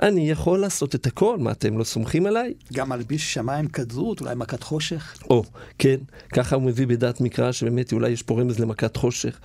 אני 0.02 0.30
יכול 0.30 0.60
לעשות 0.60 0.94
את 0.94 1.06
הכל, 1.06 1.38
מה 1.38 1.50
אתם 1.50 1.78
לא 1.78 1.84
סומכים 1.84 2.26
עליי? 2.26 2.54
גם 2.72 2.92
על 2.92 3.02
ביש 3.02 3.34
שמיים 3.34 3.68
כדרות, 3.68 4.20
אולי 4.20 4.34
מכת 4.34 4.62
חושך? 4.62 5.14
או, 5.30 5.44
כן, 5.78 5.96
ככה 6.34 6.56
הוא 6.56 6.62
מביא 6.62 6.86
בדעת 6.86 7.20
מקרא, 7.20 7.52
שבאמת 7.52 7.92
אולי 7.92 8.10
יש 8.10 8.22
פה 8.22 8.40
רמז 8.40 8.58
למכת 8.58 8.96
חושך. 8.96 9.40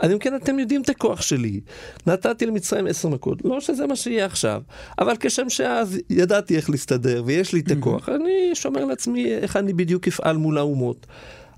אז 0.00 0.10
אם 0.10 0.18
כן, 0.18 0.36
אתם 0.36 0.58
יודעים 0.58 0.82
את 0.82 0.88
הכוח 0.88 1.22
שלי. 1.22 1.60
נתתי 2.06 2.46
למצרים 2.46 2.86
עשר 2.86 3.08
מכות, 3.08 3.44
לא 3.44 3.60
שזה 3.60 3.86
מה 3.86 3.96
שיהיה 3.96 4.26
עכשיו, 4.26 4.62
אבל 4.98 5.14
כשם 5.20 5.48
שאז 5.48 5.98
ידעתי 6.10 6.56
איך 6.56 6.70
להסתדר, 6.70 7.22
ויש 7.26 7.52
לי 7.52 7.60
את 7.60 7.70
הכוח, 7.70 8.08
אני 8.08 8.50
שומר 8.54 8.84
לעצמי 8.84 9.34
איך 9.34 9.56
אני 9.56 9.72
בדיוק 9.72 10.08
אפעל 10.08 10.36
מול 10.36 10.58
האומות. 10.58 11.06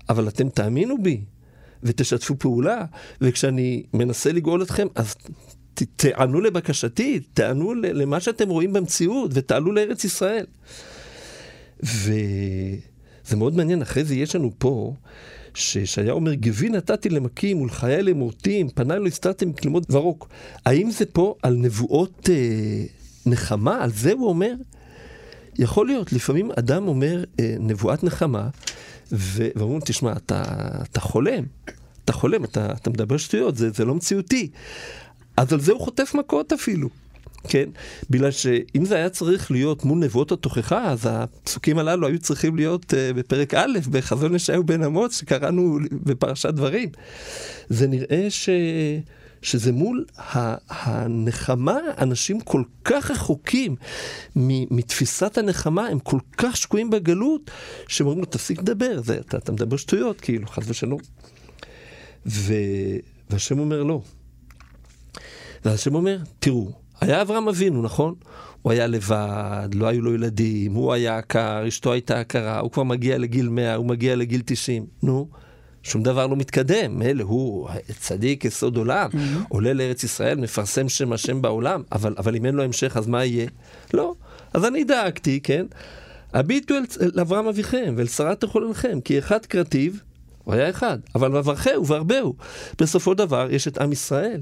אבל 0.09 0.27
אתם 0.27 0.49
תאמינו 0.49 0.95
בי, 1.03 1.21
ותשתפו 1.83 2.39
פעולה, 2.39 2.85
וכשאני 3.21 3.83
מנסה 3.93 4.31
לגאול 4.31 4.63
אתכם, 4.63 4.87
אז 4.95 5.15
תענו 5.95 6.41
לבקשתי, 6.41 7.19
תענו 7.33 7.73
למה 7.73 8.19
שאתם 8.19 8.49
רואים 8.49 8.73
במציאות, 8.73 9.31
ותעלו 9.33 9.71
לארץ 9.71 10.03
ישראל. 10.03 10.45
וזה 11.83 13.35
מאוד 13.37 13.55
מעניין, 13.55 13.81
אחרי 13.81 14.03
זה 14.03 14.15
יש 14.15 14.35
לנו 14.35 14.51
פה, 14.57 14.93
ששהיה 15.53 16.11
אומר, 16.11 16.33
גבי 16.33 16.69
נתתי 16.69 17.09
למכים 17.09 17.61
ולחיי 17.61 18.03
למורטים, 18.03 18.69
פניי 18.69 18.99
לא 18.99 19.07
הסתרתם 19.07 19.53
כלימות 19.53 19.83
ורוק. 19.89 20.29
האם 20.65 20.91
זה 20.91 21.05
פה 21.05 21.35
על 21.43 21.55
נבואות 21.55 22.29
אה, 22.29 22.83
נחמה? 23.25 23.83
על 23.83 23.91
זה 23.91 24.13
הוא 24.13 24.29
אומר? 24.29 24.53
יכול 25.59 25.87
להיות, 25.87 26.13
לפעמים 26.13 26.51
אדם 26.59 26.87
אומר 26.87 27.23
אה, 27.39 27.55
נבואת 27.59 28.03
נחמה, 28.03 28.49
ואומרים, 29.11 29.81
תשמע, 29.85 30.13
אתה, 30.13 30.43
אתה 30.91 30.99
חולם, 30.99 31.43
אתה 32.05 32.13
חולם, 32.13 32.43
אתה, 32.43 32.71
אתה 32.71 32.89
מדבר 32.89 33.17
שטויות, 33.17 33.55
זה, 33.57 33.69
זה 33.69 33.85
לא 33.85 33.95
מציאותי. 33.95 34.49
אז 35.37 35.53
על 35.53 35.59
זה 35.59 35.71
הוא 35.71 35.81
חוטף 35.81 36.13
מכות 36.13 36.53
אפילו. 36.53 36.89
כן? 37.47 37.69
בגלל 38.09 38.31
שאם 38.31 38.85
זה 38.85 38.95
היה 38.95 39.09
צריך 39.09 39.51
להיות 39.51 39.85
מול 39.85 39.99
נבואות 39.99 40.31
התוכחה, 40.31 40.91
אז 40.91 41.07
הפסוקים 41.11 41.77
הללו 41.77 42.07
היו 42.07 42.19
צריכים 42.19 42.55
להיות 42.55 42.93
uh, 42.93 43.17
בפרק 43.17 43.53
א', 43.53 43.79
בחזון 43.91 44.35
ישעיהו 44.35 44.63
בן 44.63 44.83
אמוץ, 44.83 45.19
שקראנו 45.19 45.79
בפרשת 45.91 46.49
דברים. 46.49 46.89
זה 47.69 47.87
נראה 47.87 48.25
ש... 48.29 48.49
שזה 49.41 49.71
מול 49.71 50.05
הנחמה, 50.69 51.77
אנשים 51.97 52.41
כל 52.41 52.63
כך 52.83 53.11
רחוקים 53.11 53.75
מתפיסת 54.35 55.37
הנחמה, 55.37 55.87
הם 55.87 55.99
כל 55.99 56.19
כך 56.37 56.57
שקועים 56.57 56.89
בגלות, 56.89 57.51
שהם 57.87 58.07
אומרים 58.07 58.23
לו, 58.23 58.25
תפסיק 58.25 58.59
לדבר, 58.59 59.01
זה, 59.01 59.17
אתה, 59.17 59.37
אתה 59.37 59.51
מדבר 59.51 59.77
שטויות, 59.77 60.21
כאילו, 60.21 60.47
חס 60.47 60.63
ושלום. 60.67 60.99
והשם 62.25 63.59
אומר, 63.59 63.83
לא, 63.83 64.01
והשם 65.65 65.95
אומר, 65.95 66.17
תראו, 66.39 66.71
היה 67.01 67.21
אברהם 67.21 67.47
אבינו, 67.47 67.81
נכון? 67.81 68.15
הוא 68.61 68.71
היה 68.71 68.87
לבד, 68.87 69.69
לא 69.73 69.87
היו 69.87 70.01
לו 70.01 70.13
ילדים, 70.13 70.73
הוא 70.73 70.93
היה 70.93 71.17
עקר, 71.17 71.67
אשתו 71.67 71.93
הייתה 71.93 72.19
עקרה, 72.19 72.59
הוא 72.59 72.71
כבר 72.71 72.83
מגיע 72.83 73.17
לגיל 73.17 73.49
100, 73.49 73.75
הוא 73.75 73.85
מגיע 73.85 74.15
לגיל 74.15 74.41
90. 74.45 74.85
נו, 75.03 75.27
שום 75.83 76.03
דבר 76.03 76.27
לא 76.27 76.35
מתקדם. 76.35 76.99
מילא 76.99 77.23
הוא 77.23 77.69
צדיק 77.99 78.45
יסוד 78.45 78.77
עולם, 78.77 79.09
mm-hmm. 79.11 79.47
עולה 79.49 79.73
לארץ 79.73 80.03
ישראל, 80.03 80.37
מפרסם 80.37 80.89
שם 80.89 81.13
השם 81.13 81.41
בעולם, 81.41 81.83
אבל, 81.91 82.15
אבל 82.17 82.35
אם 82.35 82.45
אין 82.45 82.55
לו 82.55 82.63
המשך, 82.63 82.97
אז 82.97 83.07
מה 83.07 83.25
יהיה? 83.25 83.47
לא. 83.93 84.15
אז 84.53 84.65
אני 84.65 84.83
דאגתי, 84.83 85.39
כן? 85.43 85.65
הביטו 86.33 86.75
אל, 86.75 86.83
אל 87.01 87.19
אברהם 87.19 87.47
אביכם 87.47 87.93
ואל 87.97 88.07
שרת 88.07 88.41
תחוללכם, 88.41 88.99
כי 89.01 89.19
אחד 89.19 89.45
קרטיב, 89.45 90.01
הוא 90.43 90.53
היה 90.53 90.69
אחד, 90.69 90.97
אבל 91.15 91.31
בברכהו 91.31 91.87
והרבהו. 91.87 92.35
בסופו 92.81 93.13
דבר 93.13 93.47
יש 93.51 93.67
את 93.67 93.77
עם 93.77 93.91
ישראל. 93.91 94.41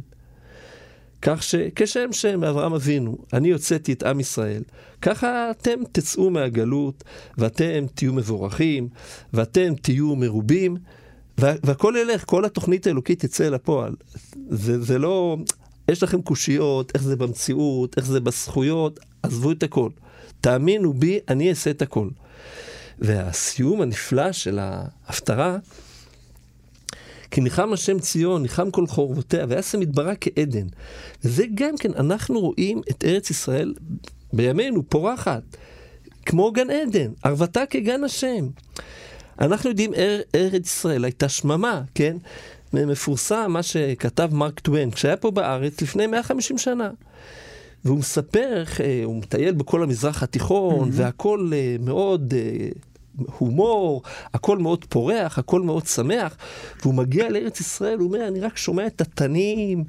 כך 1.26 1.44
שכשם 1.44 2.10
שם 2.12 2.40
מאברהם 2.40 2.74
אבינו, 2.74 3.18
אני 3.34 3.52
הוצאתי 3.52 3.94
את 3.94 4.04
עם 4.04 4.20
ישראל, 4.20 4.64
ככה 5.02 5.52
אתם 5.52 5.80
תצאו 5.92 6.30
מהגלות, 6.30 7.04
ואתם 7.38 7.86
תהיו 7.94 8.14
מבורכים, 8.14 8.88
ואתם 9.34 9.74
תהיו 9.82 10.16
מרובים, 10.16 10.78
והכל 11.38 11.94
ילך, 12.02 12.24
כל 12.26 12.46
התוכנית 12.46 12.88
האלוקית 12.88 13.26
תצא 13.26 13.50
לפועל. 13.50 13.96
זה, 14.50 14.82
זה 14.82 14.98
לא, 15.00 15.38
יש 15.92 16.04
לכם 16.04 16.22
קושיות, 16.22 16.92
איך 16.96 17.04
זה 17.04 17.16
במציאות, 17.16 17.98
איך 17.98 18.06
זה 18.06 18.20
בזכויות, 18.20 19.00
עזבו 19.24 19.52
את 19.52 19.64
הכל. 19.64 19.90
תאמינו 20.42 20.94
בי, 20.94 21.20
אני 21.28 21.50
אעשה 21.50 21.70
את 21.70 21.82
הכל. 21.82 22.10
והסיום 23.00 23.82
הנפלא 23.82 24.32
של 24.32 24.60
ההפטרה, 24.62 25.58
כי 27.34 27.42
ניחם 27.42 27.74
השם 27.74 28.00
ציון, 28.00 28.42
ניחם 28.42 28.72
כל 28.72 28.88
חורבותיה, 28.88 29.46
ויעשה 29.50 29.78
מדברה 29.78 30.14
כעדן. 30.16 30.68
וזה 31.24 31.44
גם 31.54 31.78
כן, 31.78 31.92
אנחנו 31.94 32.40
רואים 32.40 32.82
את 32.92 33.04
ארץ 33.04 33.30
ישראל 33.30 33.74
בימינו 34.34 34.90
פורחת, 34.90 35.44
כמו 36.26 36.52
גן 36.52 36.70
עדן, 36.70 37.12
ערבתה 37.24 37.66
כגן 37.66 38.04
השם. 38.04 38.48
אנחנו 39.40 39.70
יודעים, 39.70 39.94
אר, 39.94 40.20
ארץ 40.36 40.66
ישראל 40.66 41.04
הייתה 41.06 41.30
שממה, 41.30 41.82
כן? 41.96 42.18
מפורסם 42.74 43.46
מה 43.52 43.64
שכתב 43.64 44.30
מרק 44.34 44.60
טוויין, 44.60 44.92
כשהיה 44.92 45.18
פה 45.18 45.32
בארץ 45.32 45.82
לפני 45.82 46.08
150 46.08 46.58
שנה. 46.58 46.90
והוא 47.86 47.98
מספר 47.98 48.54
איך 48.62 48.82
אה, 48.82 49.02
הוא 49.04 49.16
מטייל 49.16 49.54
בכל 49.54 49.84
המזרח 49.84 50.24
התיכון, 50.24 50.90
mm-hmm. 50.90 50.94
והכל 50.96 51.52
אה, 51.54 51.76
מאוד 51.80 52.34
אה, 52.38 52.70
הומור, 53.38 54.02
הכל 54.34 54.58
מאוד 54.58 54.86
פורח, 54.86 55.40
הכל 55.40 55.62
מאוד 55.62 55.86
שמח, 55.86 56.38
והוא 56.82 56.94
מגיע 56.94 57.30
לארץ 57.30 57.60
ישראל, 57.60 58.00
הוא 58.00 58.08
אומר, 58.08 58.28
אני 58.28 58.40
רק 58.40 58.58
שומע 58.58 58.88
את 58.88 59.02
התנים, 59.02 59.84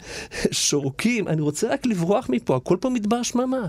שורקים, 0.51 1.29
אני 1.29 1.41
רוצה 1.41 1.68
רק 1.68 1.87
לברוח 1.87 2.27
מפה, 2.29 2.57
הכל 2.57 2.77
פה 2.81 2.91
מדבר 2.91 3.22
שממה. 3.22 3.68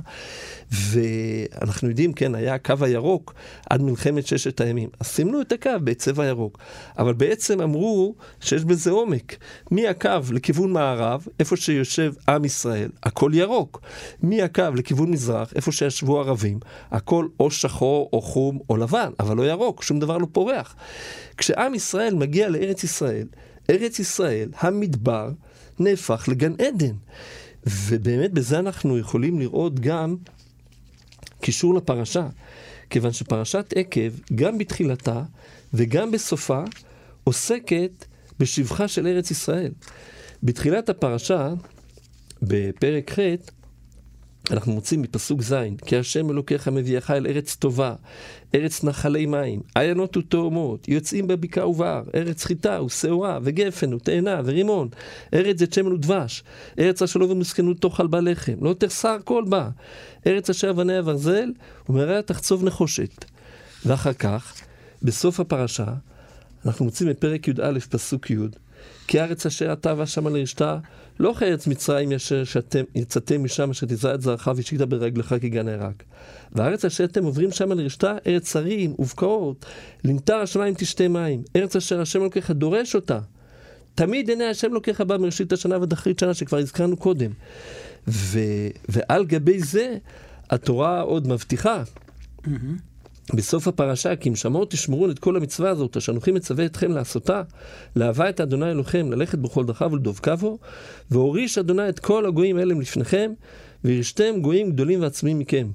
ואנחנו 0.72 1.90
יודעים, 1.90 2.14
כן, 2.14 2.36
היה 2.36 2.54
הקו 2.54 2.74
הירוק 2.82 3.34
עד 3.70 3.82
מלחמת 3.82 4.28
ששת 4.28 4.62
הימים. 4.62 4.90
אז 5.00 5.08
סימנו 5.08 5.42
את 5.42 5.52
הקו 5.52 5.70
בצבע 5.84 6.26
ירוק. 6.26 6.58
אבל 6.98 7.14
בעצם 7.14 7.62
אמרו 7.62 8.16
שיש 8.40 8.64
בזה 8.64 8.92
עומק. 8.92 9.36
מהקו 9.72 10.10
לכיוון 10.32 10.74
מערב, 10.74 11.28
איפה 11.40 11.56
שיושב 11.56 12.14
עם 12.30 12.46
ישראל, 12.46 12.90
הכל 13.04 13.32
ירוק. 13.34 13.82
מהקו 14.24 14.64
לכיוון 14.76 15.12
מזרח, 15.12 15.54
איפה 15.56 15.72
שישבו 15.72 16.20
ערבים, 16.20 16.60
הכל 16.92 17.28
או 17.40 17.52
שחור 17.52 18.10
או 18.14 18.22
חום 18.22 18.60
או 18.70 18.78
לבן, 18.78 19.10
אבל 19.20 19.38
לא 19.38 19.45
ירוק, 19.46 19.84
שום 19.84 20.00
דבר 20.00 20.18
לא 20.18 20.28
פורח. 20.32 20.76
כשעם 21.38 21.76
ישראל 21.76 22.16
מגיע 22.16 22.50
לארץ 22.50 22.84
ישראל, 22.84 23.28
ארץ 23.70 24.00
ישראל, 24.00 24.50
המדבר, 24.60 25.30
נהפך 25.80 26.26
לגן 26.28 26.54
עדן. 26.62 26.96
ובאמת 27.66 28.32
בזה 28.32 28.60
אנחנו 28.60 28.98
יכולים 28.98 29.40
לראות 29.40 29.80
גם 29.80 30.16
קישור 31.42 31.76
לפרשה, 31.76 32.28
כיוון 32.90 33.12
שפרשת 33.12 33.74
עקב, 33.76 34.10
גם 34.36 34.58
בתחילתה 34.58 35.24
וגם 35.74 36.12
בסופה, 36.12 36.64
עוסקת 37.24 38.06
בשבחה 38.40 38.88
של 38.88 39.08
ארץ 39.08 39.32
ישראל. 39.32 39.72
בתחילת 40.44 40.90
הפרשה, 40.90 41.54
בפרק 42.42 43.12
ח', 43.12 43.20
אנחנו 44.52 44.72
מוצאים 44.72 45.02
מפסוק 45.02 45.42
ז', 45.42 45.56
כי 45.86 45.98
השם 45.98 46.30
אלוקיך 46.30 46.68
מביאך 46.68 47.12
אל 47.12 47.28
ארץ 47.28 47.56
טובה, 47.56 47.96
ארץ 48.56 48.84
נחלי 48.84 49.26
מים, 49.26 49.62
עיינות 49.76 50.18
ותאומות, 50.18 50.88
יוצאים 50.88 51.28
בבקעה 51.28 51.68
ובהר, 51.68 52.04
ארץ 52.16 52.46
חיטה 52.46 52.84
ושעורה 52.84 53.40
וגפן 53.44 53.94
ותאנה 53.94 54.42
ורימון, 54.46 54.88
ארץ 55.34 55.60
זית 55.60 55.74
שמן 55.74 55.92
ודבש, 55.92 56.44
ארץ 56.80 57.02
השלום 57.02 57.32
ומסכנות 57.32 57.82
תאכל 57.82 58.08
בה 58.08 58.22
לחם, 58.22 58.56
לא 58.62 58.74
תחסר 58.74 59.18
כל 59.24 59.44
בה, 59.50 59.70
ארץ 60.28 60.50
אשר 60.50 60.70
אבניה 60.70 61.02
ברזל, 61.02 61.52
ומרעה 61.90 62.22
תחצוב 62.22 62.64
נחושת. 62.64 63.26
ואחר 63.86 64.14
כך, 64.14 64.54
בסוף 65.04 65.40
הפרשה, 65.40 65.94
אנחנו 66.66 66.86
מוצאים 66.86 67.10
בפרק 67.10 67.48
י"א 67.48 67.80
פסוק 67.90 68.30
י', 68.30 68.36
כי 69.08 69.20
הארץ 69.20 69.46
אשר 69.46 69.74
אתה 69.74 69.94
ואשמה 69.98 70.30
לרשתה, 70.30 70.78
לא 71.20 71.34
כארץ 71.40 71.68
מצרים 71.68 72.14
אשר 72.14 72.44
שאתם 72.44 72.84
יצאתם 72.96 73.44
משם 73.44 73.70
אשר 73.70 73.88
תזרע 73.88 74.14
את 74.14 74.22
זרעך 74.22 74.50
והשקית 74.56 74.82
ברגלך 74.82 75.36
כגן 75.42 75.68
הערק. 75.68 76.04
והארץ 76.52 76.86
אשר 76.86 77.04
אתם 77.04 77.24
עוברים 77.24 77.52
שמה 77.52 77.76
לרשתה, 77.76 78.16
ארץ 78.28 78.56
הרים 78.56 78.96
ובקעות, 79.00 79.66
למטר 80.04 80.36
השמיים 80.36 80.74
תשתה 80.78 81.08
מים, 81.08 81.44
ארץ 81.56 81.76
אשר 81.76 82.02
השם 82.02 82.20
לוקח 82.20 82.52
דורש 82.52 82.96
אותה. 82.96 83.20
תמיד 83.96 84.30
עיני 84.30 84.46
השם 84.46 84.74
לוקח 84.74 85.02
בה 85.02 85.18
מראשית 85.18 85.54
השנה 85.54 85.80
ועד 85.80 85.94
אחרית 85.94 86.20
שנה 86.20 86.34
שכבר 86.34 86.58
הזכרנו 86.58 86.98
קודם. 86.98 87.32
ו, 88.08 88.40
ועל 88.90 89.26
גבי 89.26 89.60
זה 89.60 89.98
התורה 90.50 91.02
עוד 91.02 91.28
מבטיחה. 91.28 91.84
Mm-hmm. 91.84 92.50
בסוף 93.34 93.68
הפרשה, 93.68 94.16
כי 94.16 94.30
אם 94.30 94.36
שמעו 94.36 94.66
תשמרו 94.66 95.10
את 95.10 95.20
כל 95.20 95.36
המצווה 95.36 95.70
הזאת, 95.70 95.98
אשר 95.98 96.12
אנוכי 96.12 96.32
מצווה 96.32 96.66
אתכם 96.66 96.92
לעשותה, 96.92 97.42
לאהבה 97.96 98.30
את 98.30 98.42
אדוני 98.42 98.72
אלוהיכם, 98.72 99.12
ללכת 99.12 99.38
בכל 99.40 99.66
דרכיו 99.66 99.92
ולדבקה 99.92 100.36
בו, 100.36 100.58
והוריש 101.12 101.58
אדוני 101.58 101.90
את 101.90 102.00
כל 102.00 102.26
הגויים 102.26 102.58
האלה 102.58 102.74
לפניכם, 102.74 103.32
וירשתם 103.84 104.42
גויים 104.42 104.72
גדולים 104.72 105.02
ועצמיים 105.02 105.40
מכם. 105.40 105.68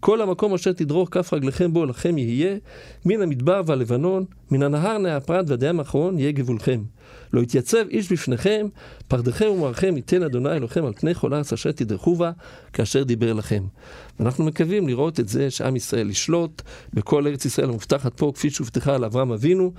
כל 0.00 0.20
המקום 0.20 0.54
אשר 0.54 0.72
תדרוך 0.72 1.08
כף 1.12 1.32
רגליכם 1.32 1.72
בו 1.72 1.86
לכם 1.86 2.18
יהיה, 2.18 2.56
מן 3.04 3.22
המדבר 3.22 3.62
והלבנון, 3.66 4.24
מן 4.50 4.62
הנהר 4.62 4.98
נהפרת 4.98 5.50
ועד 5.50 5.64
הים 5.64 5.78
האחרון 5.78 6.18
יהיה 6.18 6.32
גבולכם. 6.32 6.82
לא 7.32 7.40
יתייצב 7.40 7.88
איש 7.90 8.12
בפניכם, 8.12 8.66
פרדכם 9.08 9.46
ומערכם 9.46 9.96
ייתן 9.96 10.22
אדוני 10.22 10.52
אלוהיכם 10.52 10.84
על 10.84 10.92
פני 10.92 11.14
כל 11.14 11.32
הארץ 11.32 11.52
אשר 11.52 11.72
תדרכו 11.72 12.16
בה, 12.16 12.30
כאשר 12.72 13.02
דיבר 13.02 13.32
לכם. 13.32 13.64
ואנחנו 14.20 14.44
מקווים 14.44 14.88
לראות 14.88 15.20
את 15.20 15.28
זה 15.28 15.50
שעם 15.50 15.76
ישראל 15.76 16.10
ישלוט 16.10 16.62
בכל 16.94 17.26
ארץ 17.26 17.44
ישראל 17.44 17.68
המובטחת 17.68 18.14
פה, 18.16 18.32
כפי 18.34 18.50
שהובטחה 18.50 18.94
על 18.94 19.04
אברהם 19.04 19.32
אבינו, 19.32 19.72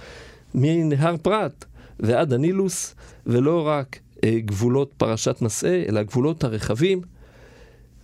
מנהר 0.56 1.18
פרת 1.18 1.66
ועד 2.00 2.34
הנילוס, 2.34 2.96
ולא 3.28 3.68
רק 3.68 4.00
אה, 4.24 4.40
גבולות 4.46 4.92
פרשת 4.98 5.42
נשא, 5.42 5.84
אלא 5.90 6.04
גבולות 6.04 6.44
הרחבים. 6.44 7.02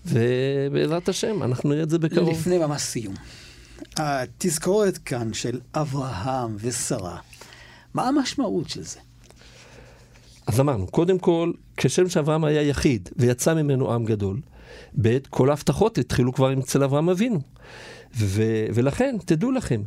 ובעזרת 0.05 1.09
השם, 1.09 1.43
אנחנו 1.43 1.69
נראה 1.69 1.83
את 1.83 1.89
זה 1.89 1.99
בקרוב. 1.99 2.29
לפני 2.29 2.57
ממש 2.57 2.81
סיום. 2.81 3.13
התזכורת 3.97 4.97
כאן 4.97 5.33
של 5.33 5.59
אברהם 5.73 6.55
ושרה, 6.59 7.17
מה 7.93 8.07
המשמעות 8.07 8.69
של 8.69 8.83
זה? 8.83 8.99
אז 10.47 10.59
אמרנו, 10.59 10.87
קודם 10.87 11.19
כל, 11.19 11.51
כשם 11.77 12.09
שאברהם 12.09 12.43
היה 12.43 12.61
יחיד 12.61 13.09
ויצא 13.15 13.53
ממנו 13.53 13.93
עם 13.93 14.05
גדול, 14.05 14.39
ב', 15.01 15.17
כל 15.29 15.49
ההבטחות 15.49 15.97
התחילו 15.97 16.33
כבר 16.33 16.53
אצל 16.59 16.83
אברהם 16.83 17.09
אבינו. 17.09 17.39
ו- 18.17 18.65
ולכן, 18.73 19.15
תדעו 19.25 19.51
לכם, 19.51 19.81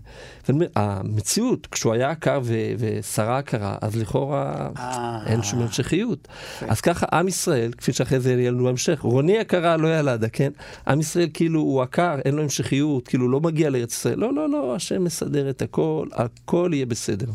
המציאות, 0.77 1.67
כשהוא 1.67 1.93
היה 1.93 2.11
עקר 2.11 2.41
ו- 2.43 2.73
ושרה 2.79 3.39
עקרה, 3.39 3.77
אז 3.81 3.97
לכאורה 3.97 4.69
אה. 4.79 5.19
אין 5.27 5.43
שום 5.43 5.63
המשכיות. 5.63 6.29
אז 6.69 6.81
ככה 6.81 7.07
עם 7.13 7.29
ישראל, 7.29 7.73
כפי 7.73 7.93
שאחרי 7.93 8.21
זה 8.21 8.33
יהיה 8.33 8.51
לנו 8.51 8.69
המשך, 8.69 9.01
רוני 9.01 9.39
עקרה 9.39 9.77
לא 9.77 9.99
ילדה, 9.99 10.29
כן? 10.29 10.51
עם 10.87 11.01
ישראל 11.01 11.29
כאילו 11.35 11.61
הוא 11.61 11.83
עקר, 11.83 12.19
אין 12.25 12.35
לו 12.35 12.43
המשכיות, 12.43 13.09
כאילו 13.09 13.29
לא 13.29 13.41
מגיע 13.41 13.71
לארץ 13.71 13.93
ישראל. 13.93 14.19
לא, 14.19 14.35
לא, 14.35 14.49
לא, 14.49 14.75
השם 14.75 15.05
מסדר 15.05 15.51
את 15.51 15.63
הכל, 15.63 16.07
הכל 16.13 16.71
יהיה 16.73 16.87
בסדר. 16.87 17.27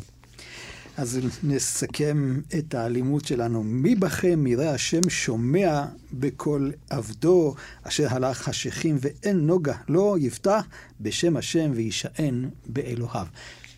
אז 0.98 1.20
נסכם 1.44 2.40
את 2.58 2.74
האלימות 2.74 3.26
שלנו. 3.26 3.64
מי 3.64 3.96
בכם 3.96 4.48
יראה 4.48 4.74
השם 4.74 5.10
שומע 5.10 5.86
בקול 6.14 6.72
עבדו, 6.90 7.56
אשר 7.84 8.08
הלך 8.10 8.38
חשיכים 8.38 8.98
ואין 9.00 9.38
נוגה, 9.48 9.74
לא 9.90 10.16
יפתח 10.20 10.66
בשם 11.02 11.38
השם 11.38 11.72
וישען 11.76 12.50
באלוהיו. 12.68 13.26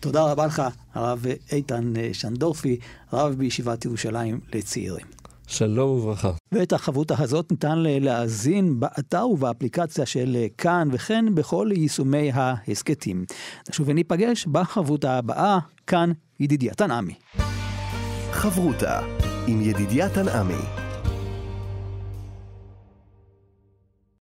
תודה 0.00 0.22
רבה 0.22 0.46
לך, 0.46 0.62
הרב 0.94 1.26
איתן 1.52 1.92
שנדורפי, 2.12 2.78
רב 3.12 3.34
בישיבת 3.34 3.84
ירושלים 3.84 4.40
לצעירים. 4.54 5.06
שלום 5.46 5.90
וברכה. 5.90 6.32
ואת 6.52 6.72
החברותה 6.72 7.14
הזאת 7.18 7.50
ניתן 7.50 7.78
להאזין 7.78 8.80
באתר 8.80 9.28
ובאפליקציה 9.28 10.06
של 10.06 10.36
כאן, 10.58 10.88
וכן 10.92 11.34
בכל 11.34 11.68
יישומי 11.72 12.30
ההסכתים. 12.34 13.24
נשוב 13.70 13.88
וניפגש 13.88 14.46
בחברותה 14.46 15.18
הבאה, 15.18 15.58
כאן 15.86 16.12
ידידיה 16.40 16.74
תנעמי. 16.74 17.14
חברותה 18.32 19.00
עם 19.46 19.60
ידידיה 19.60 20.08
תנעמי. 20.08 20.85